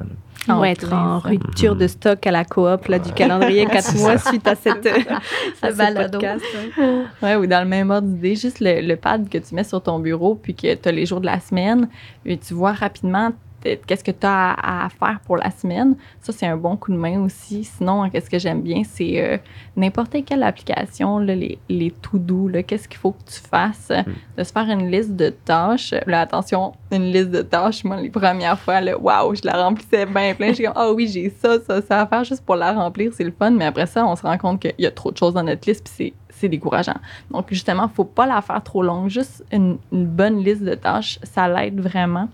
[0.47, 4.17] On va être en rupture de stock à la coop là, du calendrier quatre mois
[4.17, 4.89] suite à cette,
[5.61, 6.19] à balado.
[6.19, 6.43] podcast.
[7.21, 7.35] Ouais.
[7.35, 9.99] ou dans le même ordre d'idée, juste le, le, pad que tu mets sur ton
[9.99, 11.87] bureau, puis que tu as les jours de la semaine,
[12.25, 15.95] et tu vois rapidement qu'est-ce que tu as à, faire pour la semaine.
[16.19, 17.63] Ça, c'est un bon coup de main aussi.
[17.63, 19.37] Sinon, qu'est-ce que j'aime bien, c'est euh,
[19.75, 24.37] n'importe quelle application, les, les to-do, qu'est-ce qu'il faut que tu fasses, mm.
[24.37, 25.93] de se faire une liste de tâches.
[26.07, 30.33] Là, attention, une liste de tâches, moi, les premières fois, waouh, je la remplissais bien
[30.33, 30.49] plein.
[30.49, 33.11] Je suis comme, ah oui, j'ai ça, ça, ça à faire juste pour la remplir,
[33.13, 33.51] c'est le fun.
[33.51, 35.67] Mais après ça, on se rend compte qu'il y a trop de choses dans notre
[35.67, 36.97] liste, puis c'est décourageant.
[37.31, 39.09] Donc, justement, faut pas la faire trop longue.
[39.09, 42.27] Juste une, une bonne liste de tâches, ça l'aide vraiment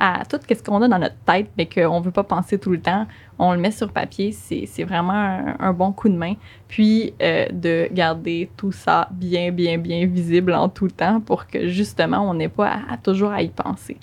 [0.00, 2.70] à tout ce qu'on a dans notre tête, mais qu'on ne veut pas penser tout
[2.70, 3.06] le temps.
[3.38, 6.34] On le met sur papier, c'est vraiment un, bon coup de main.
[6.68, 11.68] Puis euh, de garder tout ça bien, bien, bien visible en tout temps pour que
[11.68, 13.98] justement, on n'ait pas à, toujours à y penser.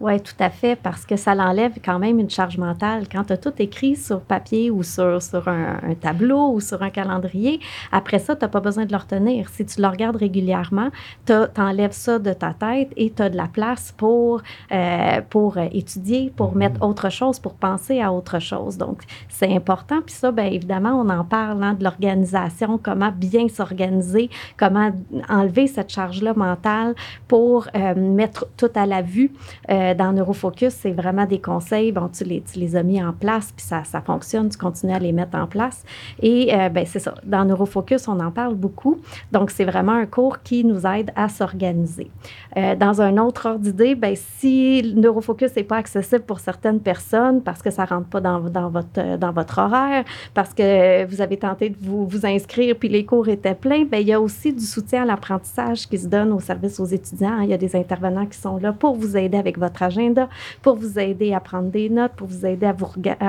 [0.00, 3.04] Oui, tout à fait, parce que ça l'enlève quand même une charge mentale.
[3.10, 6.90] Quand tu as tout écrit sur papier ou sur, sur un, tableau ou sur un
[6.90, 7.60] calendrier,
[7.92, 9.48] après ça, tu n'as pas besoin de le retenir.
[9.50, 10.88] Si tu le regardes régulièrement,
[11.26, 15.58] tu enlèves ça de ta tête et tu as de la place pour, euh, pour
[15.58, 18.76] étudier, pour mettre autre chose, pour penser à autre chose.
[18.76, 20.02] Donc, c'est important.
[20.04, 24.90] Puis ça, bien évidemment, on en parle hein, de l'organisation, comment bien s'organiser, comment
[25.28, 26.96] enlever cette charge-là mentale
[27.28, 29.30] pour euh, mettre tout à la vue.
[29.70, 31.92] Euh, dans Neurofocus, c'est vraiment des conseils.
[31.92, 34.92] Bon, tu les, tu les as mis en place, puis ça, ça fonctionne, tu continues
[34.94, 35.84] à les mettre en place.
[36.20, 37.14] Et euh, ben, c'est ça.
[37.24, 39.00] Dans Neurofocus, on en parle beaucoup.
[39.32, 42.10] Donc, c'est vraiment un cours qui nous aide à s'organiser.
[42.56, 47.42] Euh, dans un autre ordre d'idée, ben, si Neurofocus n'est pas accessible pour certaines personnes
[47.42, 50.04] parce que ça ne rentre pas dans, dans, votre, dans votre horaire,
[50.34, 53.98] parce que vous avez tenté de vous, vous inscrire puis les cours étaient pleins, ben,
[53.98, 57.40] il y a aussi du soutien à l'apprentissage qui se donne au service aux étudiants.
[57.40, 60.28] Il y a des intervenants qui sont là pour vous aider avec votre agenda,
[60.62, 62.72] pour vous aider à prendre des notes, pour vous aider à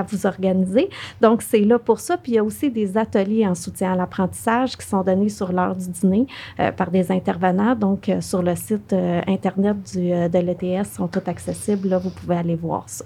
[0.03, 0.89] vous, organiser.
[1.21, 2.17] Donc, c'est là pour ça.
[2.17, 5.51] Puis, il y a aussi des ateliers en soutien à l'apprentissage qui sont donnés sur
[5.51, 6.27] l'heure du dîner
[6.59, 7.75] euh, par des intervenants.
[7.75, 11.89] Donc, euh, sur le site euh, Internet du, de l'ETS, sont tous accessibles.
[11.89, 13.05] Là, vous pouvez aller voir ça.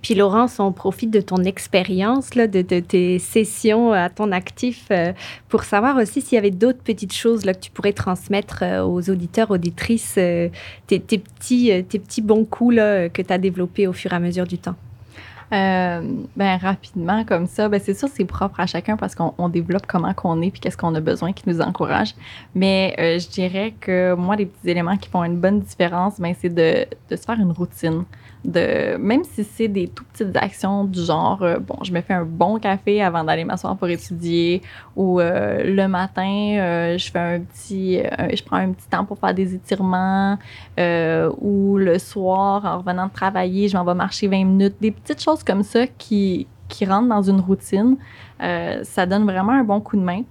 [0.00, 5.12] Puis Laurence, on profite de ton expérience, de, de, tes sessions à ton actif, euh,
[5.48, 8.82] pour savoir aussi s'il y avait d'autres petites choses là, que tu pourrais transmettre euh,
[8.82, 10.48] aux auditeurs, auditrices, euh,
[10.86, 14.20] tes, petits, tes petits bons coups là, que tu as développés au fur et à
[14.20, 14.76] mesure du temps.
[15.50, 20.14] ben rapidement comme ça, ben c'est sûr c'est propre à chacun parce qu'on développe comment
[20.14, 22.14] qu'on est puis qu'est-ce qu'on a besoin qui nous encourage.
[22.54, 26.48] Mais je dirais que moi les petits éléments qui font une bonne différence, ben c'est
[26.48, 28.04] de, de se faire une routine
[28.44, 32.14] de même si c'est des tout petites actions du genre euh, bon je me fais
[32.14, 34.62] un bon café avant d'aller m'asseoir pour étudier
[34.96, 38.02] ou euh, le matin euh, je fais un petit
[38.32, 40.38] je prends un petit temps pour faire des étirements
[40.78, 44.76] ou le soir en revenant de travailler je m'en vais marcher 20 minutes.
[44.80, 47.96] Des petites choses comme ça qui qui rentrent dans une routine
[48.40, 50.22] ça donne vraiment un bon coup de main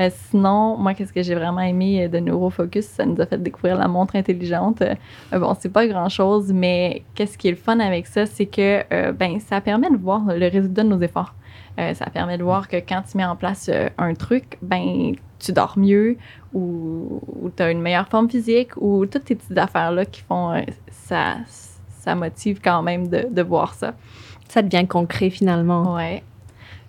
[0.00, 2.86] Euh, sinon, moi, qu'est-ce que j'ai vraiment aimé de Neurofocus?
[2.86, 4.82] Ça nous a fait découvrir la montre intelligente.
[5.32, 8.82] bon, c'est pas grand-chose, mais qu'est-ce qui est le fun avec ça, c'est que
[9.12, 11.34] ben, ça permet de voir le résultat de nos efforts.
[11.76, 15.78] ça permet de voir que quand tu mets en place un truc, ben tu dors
[15.78, 16.16] mieux
[16.54, 17.20] ou,
[17.56, 21.36] tu as une meilleure forme physique ou toutes ces petites affaires-là qui font ça,
[22.00, 23.94] ça motive quand même de, de voir ça.
[24.48, 25.94] Ça devient concret finalement.
[25.94, 26.22] Ouais.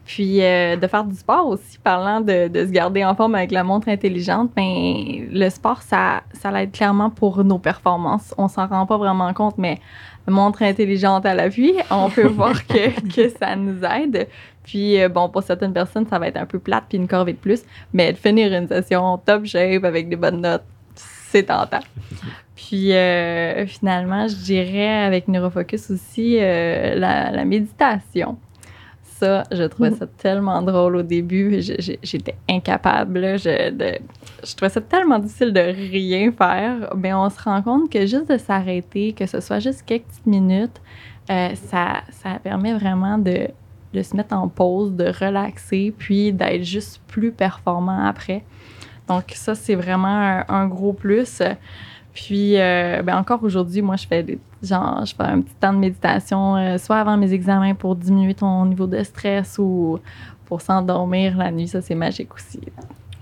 [0.05, 3.51] Puis euh, de faire du sport aussi, parlant de, de, se garder en forme avec
[3.51, 8.33] la montre intelligente, ben, le sport, ça, ça l'aide clairement pour nos performances.
[8.37, 9.79] On s'en rend pas vraiment compte, mais
[10.27, 14.27] montre intelligente à l'appui, on peut voir que, que ça nous aide.
[14.63, 17.33] Puis, euh, bon, pour certaines personnes, ça va être un peu plate puis une corvée
[17.33, 17.61] de plus,
[17.93, 20.63] mais de finir une session top shape avec des bonnes notes,
[20.95, 21.79] c'est tentant.
[22.55, 28.37] Puis euh, finalement, je dirais avec Neurofocus aussi euh, la, méditation.
[29.21, 31.61] Ça, je trouvais ça tellement drôle au début.
[31.61, 33.37] J'étais incapable.
[33.37, 33.99] Je, de,
[34.43, 36.91] je trouvais ça tellement difficile de rien faire.
[36.97, 40.25] Mais on se rend compte que juste de s'arrêter, que ce soit juste quelques petites
[40.25, 40.81] minutes,
[41.29, 43.47] euh, ça, ça permet vraiment de,
[43.93, 48.43] de se mettre en pause, de relaxer, puis d'être juste plus performant après.
[49.07, 51.43] Donc ça, c'est vraiment un, gros plus.
[52.15, 55.73] Puis, euh, ben encore aujourd'hui, moi, je fais des, genre, je fais un petit temps
[55.73, 59.99] de méditation, euh, soit avant mes examens pour diminuer ton niveau de stress ou
[60.45, 61.67] pour s'endormir la nuit.
[61.67, 62.59] Ça, c'est magique aussi.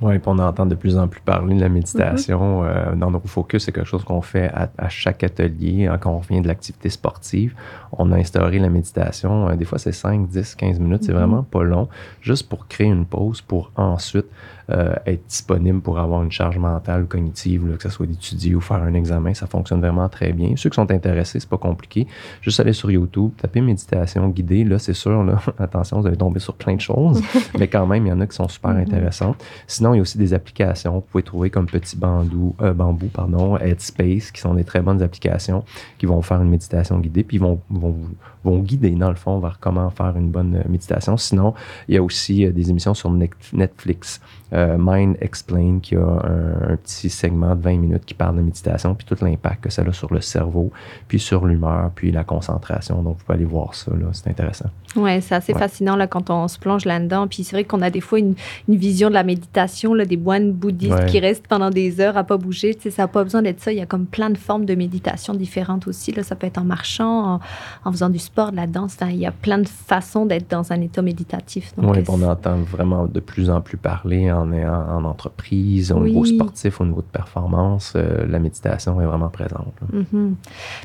[0.01, 2.63] Oui, puis on entend de plus en plus parler de la méditation.
[2.63, 2.67] Mm-hmm.
[2.67, 5.87] Euh, dans nos focus, c'est quelque chose qu'on fait à, chaque atelier.
[5.87, 7.53] Hein, quand on revient de l'activité sportive,
[7.91, 9.53] on a instauré la méditation.
[9.55, 11.03] des fois, c'est 5, 10, 15 minutes.
[11.03, 11.15] C'est mm-hmm.
[11.15, 11.89] vraiment pas long,
[12.21, 14.27] juste pour créer une pause, pour ensuite
[14.69, 18.81] euh, être disponible pour avoir une charge mentale, cognitive, que ce soit d'étudier ou faire
[18.83, 19.33] un examen.
[19.33, 20.53] Ça fonctionne vraiment très bien.
[20.55, 22.07] Ceux qui sont intéressés, c'est pas compliqué.
[22.41, 24.63] Juste aller sur YouTube, taper méditation guidée.
[24.63, 27.21] Là, c'est sûr, là, attention, vous allez tomber sur plein de choses,
[27.59, 28.81] mais quand même, il y en a qui sont super mm-hmm.
[28.81, 29.43] intéressantes.
[29.67, 30.93] Sinon, il y a aussi des applications.
[30.93, 35.01] Vous pouvez trouver comme Petit Bambou, euh, Bambou pardon, Headspace, qui sont des très bonnes
[35.01, 35.63] applications
[35.97, 37.95] qui vont faire une méditation guidée, puis vont, vont,
[38.43, 41.17] vont guider, dans le fond, vers comment faire une bonne méditation.
[41.17, 41.53] Sinon,
[41.87, 43.11] il y a aussi euh, des émissions sur
[43.53, 44.21] Netflix.
[44.51, 48.95] Euh, Mind Explain, qui a un, petit segment de 20 minutes qui parle de méditation,
[48.95, 50.71] puis tout l'impact que ça a sur le cerveau,
[51.07, 53.03] puis sur l'humeur, puis la concentration.
[53.03, 54.69] Donc, vous pouvez aller voir ça, c'est intéressant.
[54.95, 57.27] Oui, c'est assez fascinant là, quand on se plonge là-dedans.
[57.27, 58.35] Puis c'est vrai qu'on a des fois une,
[58.67, 62.37] vision de la méditation, là, des moines bouddhistes qui restent pendant des heures à pas
[62.37, 62.73] bouger.
[62.73, 63.71] Tu sais, ça n'a pas besoin d'être ça.
[63.71, 66.11] Il y a comme plein de formes de méditation différentes aussi.
[66.11, 66.23] Là.
[66.23, 67.39] Ça peut être en marchant,
[67.85, 68.97] en, faisant du sport, de la danse.
[69.09, 71.73] il y a plein de façons d'être dans un état méditatif.
[71.77, 76.79] Oui, on entend vraiment de plus en plus parler en, en, entreprise, au niveau sportif,
[76.79, 77.93] au niveau de performance.
[77.95, 79.73] Euh, la méditation est vraiment présente.
[79.91, 80.33] Mm-hmm.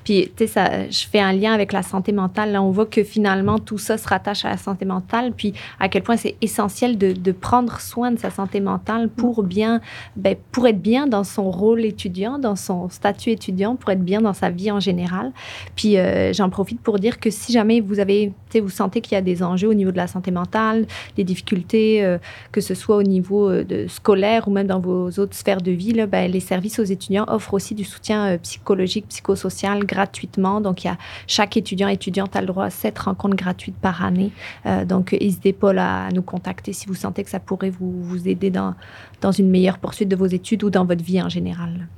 [0.05, 2.53] Puis, tu sais, je fais un lien avec la santé mentale.
[2.53, 5.89] Là, on voit que finalement, tout ça se rattache à la santé mentale, puis à
[5.89, 9.81] quel point c'est essentiel de, de, prendre soin de sa santé mentale pour bien,
[10.17, 14.23] ben, pour être bien dans son rôle étudiant, dans son statut étudiant, pour être bien
[14.23, 15.33] dans sa vie en général.
[15.77, 19.19] Puis, euh, j'en profite pour dire que si jamais vous avez, vous sentez qu'il y
[19.19, 22.19] a des enjeux au niveau de la santé mentale, des difficultés, euh,
[22.53, 25.93] que ce soit au niveau de scolaire ou même dans vos autres sphères de vie,
[25.93, 30.61] là, ben, les services aux étudiants offrent aussi du soutien euh, psychologique, psychosocial gratuitement.
[30.61, 34.33] Donc, y a chaque étudiant étudiante a le droit à sept rencontres gratuites par année.
[34.67, 38.51] Euh, donc, n'hésitez pas à nous contacter si vous sentez que ça pourrait vous, aider
[38.51, 41.89] dans une meilleure poursuite de vos études ou dans votre vie en général.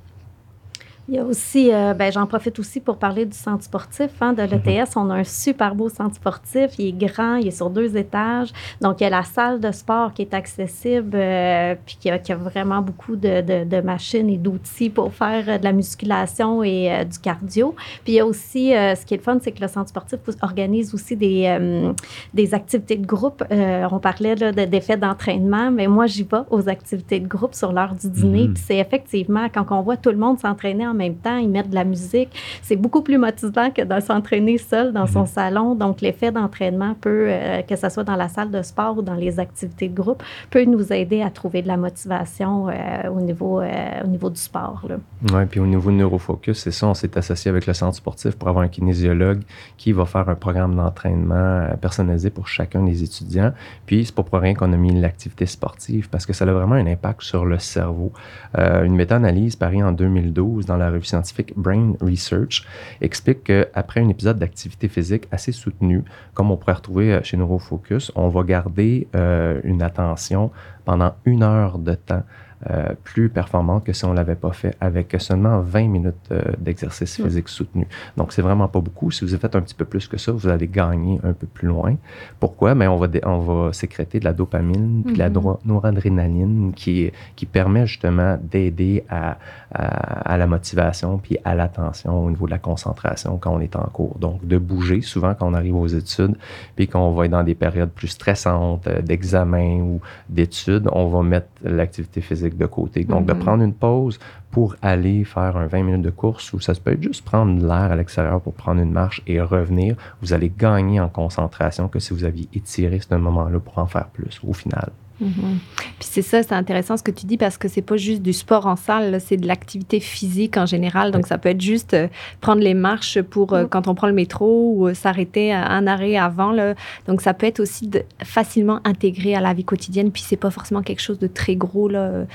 [1.08, 4.32] Il y a aussi, euh, ben, j'en profite aussi pour parler du centre sportif hein,
[4.32, 4.96] de l'ETS.
[4.96, 5.02] Mhm.
[5.02, 6.72] On a un super beau centre sportif.
[6.80, 8.52] Il est grand, il est sur deux étages.
[8.80, 12.14] Donc, il y a la salle de sport qui est accessible, euh, puis qui a,
[12.14, 16.64] a, vraiment beaucoup de, de, de machines et d'outils pour faire euh, de la musculation
[16.64, 17.76] et du cardio.
[18.02, 20.18] Puis, il y a aussi, ce qui est le fun, c'est que le centre sportif
[20.42, 21.92] organise aussi des,
[22.34, 23.44] des activités de groupe.
[23.50, 28.10] on parlait d'effets d'entraînement, mais moi, j'y vais aux activités de groupe sur l'heure du
[28.10, 28.48] dîner.
[28.48, 28.54] Mhm.
[28.54, 31.70] Puis, c'est effectivement, quand on voit tout le monde s'entraîner en même temps, ils mettent
[31.70, 32.30] de la musique.
[32.62, 35.26] C'est beaucoup plus motivant que de s'entraîner seul dans son mhm.
[35.26, 35.74] salon.
[35.74, 39.14] Donc, l'effet d'entraînement peut, euh, que ce soit dans la salle de sport ou dans
[39.14, 43.60] les activités de groupe, peut nous aider à trouver de la motivation euh, au, niveau,
[43.60, 43.66] euh,
[44.04, 44.86] au niveau du sport.
[45.32, 48.36] Oui, puis au niveau de Neurofocus, c'est ça, on s'est associé avec le centre sportif
[48.36, 49.42] pour avoir un kinésiologue
[49.76, 53.52] qui va faire un programme d'entraînement personnalisé pour chacun des étudiants.
[53.86, 56.74] Puis, c'est pas pour rien qu'on a mis l'activité sportive parce que ça a vraiment
[56.74, 58.12] un impact sur le cerveau.
[58.56, 62.64] une méta-analyse parie en 2012 dans la revue scientifique Brain Research
[63.00, 68.12] explique qu'après un épisode d'activité physique assez soutenu, comme on pourrait retrouver euh, chez Neurofocus,
[68.14, 70.50] on va garder euh, une attention
[70.84, 72.22] pendant une heure de temps
[72.70, 77.16] euh, plus performante que si on l'avait pas fait avec seulement 20 minutes euh, d'exercice
[77.16, 77.86] physique soutenu.
[78.16, 79.10] Donc, c'est vraiment pas beaucoup.
[79.10, 81.46] Si vous avez fait un petit peu plus que ça, vous allez gagner un peu
[81.46, 81.96] plus loin.
[82.40, 82.74] Pourquoi?
[82.74, 85.56] Mais on va, on va sécréter de la dopamine puis de la Mhm.
[85.64, 89.36] noradrénaline qui, qui permet justement d'aider à,
[89.72, 93.76] à, à la motivation puis à l'attention au niveau de la concentration quand on est
[93.76, 94.18] en cours.
[94.18, 96.36] Donc, de bouger souvent quand on arrive aux études
[96.74, 101.22] puis qu'on va être dans des périodes plus stressantes euh, d'examen ou d'études, on va
[101.22, 103.04] mettre l'activité physique de côté.
[103.04, 103.38] Donc, de Mhm.
[103.38, 104.18] prendre une pause
[104.50, 107.66] pour aller faire un 20 minutes de course ou ça peut être juste prendre de
[107.66, 111.98] l'air à l'extérieur pour prendre une marche et revenir, vous allez gagner en concentration que
[111.98, 114.90] si vous aviez étiré ce moment-là pour en faire plus au final.
[115.20, 115.58] Mhm.
[115.98, 118.32] Puis c'est ça, c'est intéressant ce que tu dis parce que c'est pas juste du
[118.34, 121.10] sport en salle, c'est de l'activité physique en général.
[121.10, 122.08] Donc ça peut être juste euh,
[122.42, 123.68] prendre les marches pour euh, Mm.
[123.68, 126.52] quand on prend le métro ou euh, s'arrêter à un arrêt avant.
[126.52, 126.74] Là.
[127.06, 130.10] Donc ça peut être aussi de- facilement intégré à la vie quotidienne.
[130.12, 132.26] Puis c'est pas forcément quelque chose de très gros là,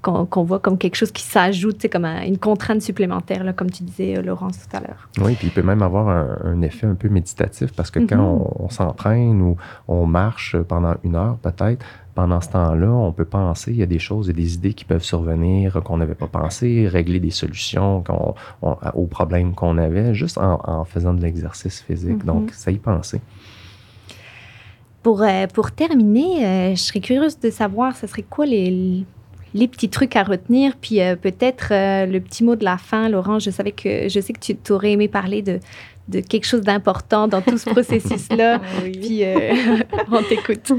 [0.00, 3.82] qu'on voit comme quelque chose qui s'ajoute, comme un- une contrainte supplémentaire, là, comme tu
[3.82, 5.08] disais, euh, Laurence, tout à l'heure.
[5.20, 8.16] Oui, puis il peut même avoir un, un effet un peu méditatif parce que quand
[8.16, 8.20] Mhm.
[8.58, 9.56] on, on s'entraîne ou
[9.88, 11.84] on marche pendant une heure peut-être,
[12.14, 14.84] pendant ce temps-là, on peut penser, il y a des choses et des idées qui
[14.84, 20.14] peuvent survenir qu'on n'avait pas pensé, régler des solutions qu'on- on- aux problèmes qu'on avait
[20.14, 22.24] juste en, en faisant de l'exercice physique.
[22.24, 23.20] Donc, ça y penser.
[25.02, 29.04] Pour, euh, pour terminer, euh, je serais curieuse de savoir, ce serait quoi les,
[29.54, 33.08] les petits trucs à retenir, puis euh, peut-être euh, le petit mot de la fin,
[33.08, 33.38] Laurent.
[33.38, 35.60] Je savais que je sais que tu aurais aimé parler de,
[36.08, 38.60] de quelque chose d'important dans tout ce processus-là.
[38.82, 39.54] Puis euh,
[40.12, 40.72] on t'écoute.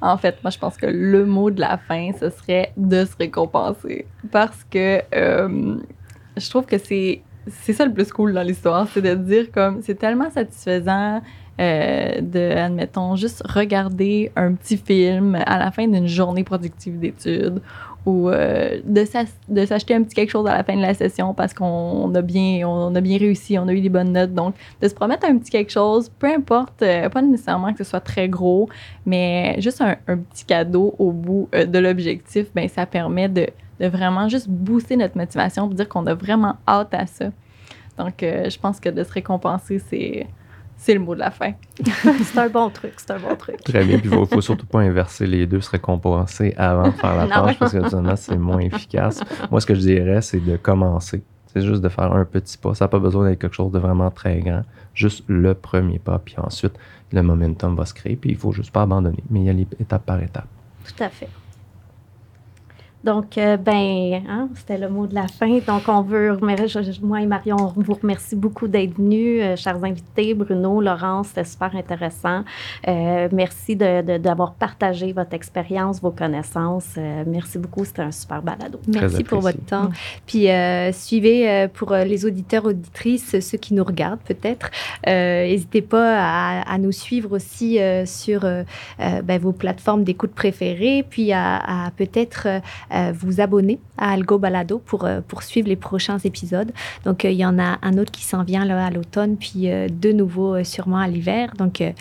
[0.00, 3.16] En fait, moi, je pense que le mot de la fin, ce serait de se
[3.16, 4.06] récompenser.
[4.30, 9.14] Parce que je trouve que c'est c'est ça le plus cool dans l'histoire, c'est de
[9.14, 11.20] dire comme c'est tellement satisfaisant
[11.60, 17.60] euh, de, admettons, juste regarder un petit film à la fin d'une journée productive d'études
[18.04, 21.54] ou euh, de s'acheter un petit quelque chose à la fin de la session parce
[21.54, 24.34] qu'on a bien on a bien réussi, on a eu des bonnes notes.
[24.34, 27.90] Donc, de se promettre un petit quelque chose, peu importe, euh, pas nécessairement que ce
[27.90, 28.68] soit très gros,
[29.06, 33.46] mais juste un, petit cadeau au bout euh, de l'objectif, ben ça permet de,
[33.80, 37.26] de vraiment juste booster notre motivation, pour dire qu'on a vraiment hâte à ça.
[37.98, 40.26] Donc, je pense que de se récompenser, c'est
[40.82, 41.52] c'est le mot de la fin.
[41.84, 43.62] c'est un bon truc, c'est un bon truc.
[43.62, 43.98] Très bien.
[43.98, 47.28] Puis il ne faut surtout pas inverser les deux, se récompenser avant de faire la
[47.28, 49.20] tâche parce que finalement, c'est moins efficace.
[49.48, 51.22] Moi, ce que je dirais, c'est de commencer.
[51.46, 52.74] C'est juste de faire un petit pas.
[52.74, 54.62] Ça n'a pas besoin d'être quelque chose de vraiment très grand.
[54.92, 56.18] Juste le premier pas.
[56.18, 56.74] Puis ensuite,
[57.12, 58.16] le momentum va se créer.
[58.16, 60.48] Puis il faut juste pas abandonner, mais y aller étape par étape.
[60.84, 61.28] Tout à fait.
[63.04, 65.58] Donc, euh, ben, hein, c'était le mot de la fin.
[65.66, 69.82] Donc, on veut, je- moi et Marion, on vous remercie beaucoup d'être venus, euh, chers
[69.82, 70.34] invités.
[70.34, 72.44] Bruno, Laurence, c'était super intéressant.
[72.86, 76.94] Euh, merci de- de- d'avoir partagé votre expérience, vos connaissances.
[76.96, 78.78] Euh, merci beaucoup, c'était un super balado.
[78.86, 79.90] Merci pour votre temps.
[80.26, 84.70] Puis euh, suivez euh, pour les auditeurs, auditrices, ceux qui nous regardent peut-être.
[85.08, 88.42] euh, N'hésitez pas à, à nous suivre aussi euh, sur
[88.98, 92.46] ben, vos plateformes d'écoute préférées, puis à, à peut-être
[93.12, 96.72] vous abonner à Algo Balado pour, euh, pour suivre les prochains épisodes.
[97.04, 99.70] Donc euh, il y en a un autre qui s'en vient là, à l'automne, puis
[99.70, 101.52] euh, deux nouveaux euh, sûrement à l'hiver.
[101.56, 101.92] Donc euh,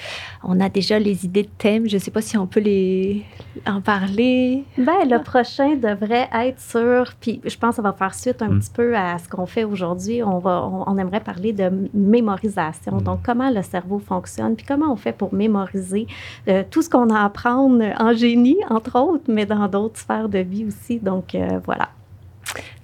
[0.44, 1.88] on a déjà les idées de thèmes.
[1.88, 3.24] Je ne sais pas si on peut les
[3.68, 4.64] en parler.
[4.78, 8.50] Ben, le prochain devrait être sur, puis je pense que ça va faire suite un
[8.50, 8.60] Mm.
[8.60, 10.22] petit peu à ce qu'on fait aujourd'hui.
[10.24, 12.98] On, va, on, on aimerait parler de mémorisation.
[12.98, 13.02] Mm.
[13.04, 16.08] Donc, comment le cerveau fonctionne, puis comment on fait pour mémoriser
[16.48, 20.30] euh, tout ce qu'on a à apprendre en génie, entre autres, mais dans d'autres sphères
[20.30, 20.81] de vie aussi.
[21.02, 21.90] Donc, euh, voilà.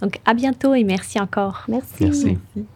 [0.01, 1.63] Donc à bientôt et merci encore.
[1.67, 2.03] Merci.
[2.03, 2.37] Merci.
[2.55, 2.67] Merci.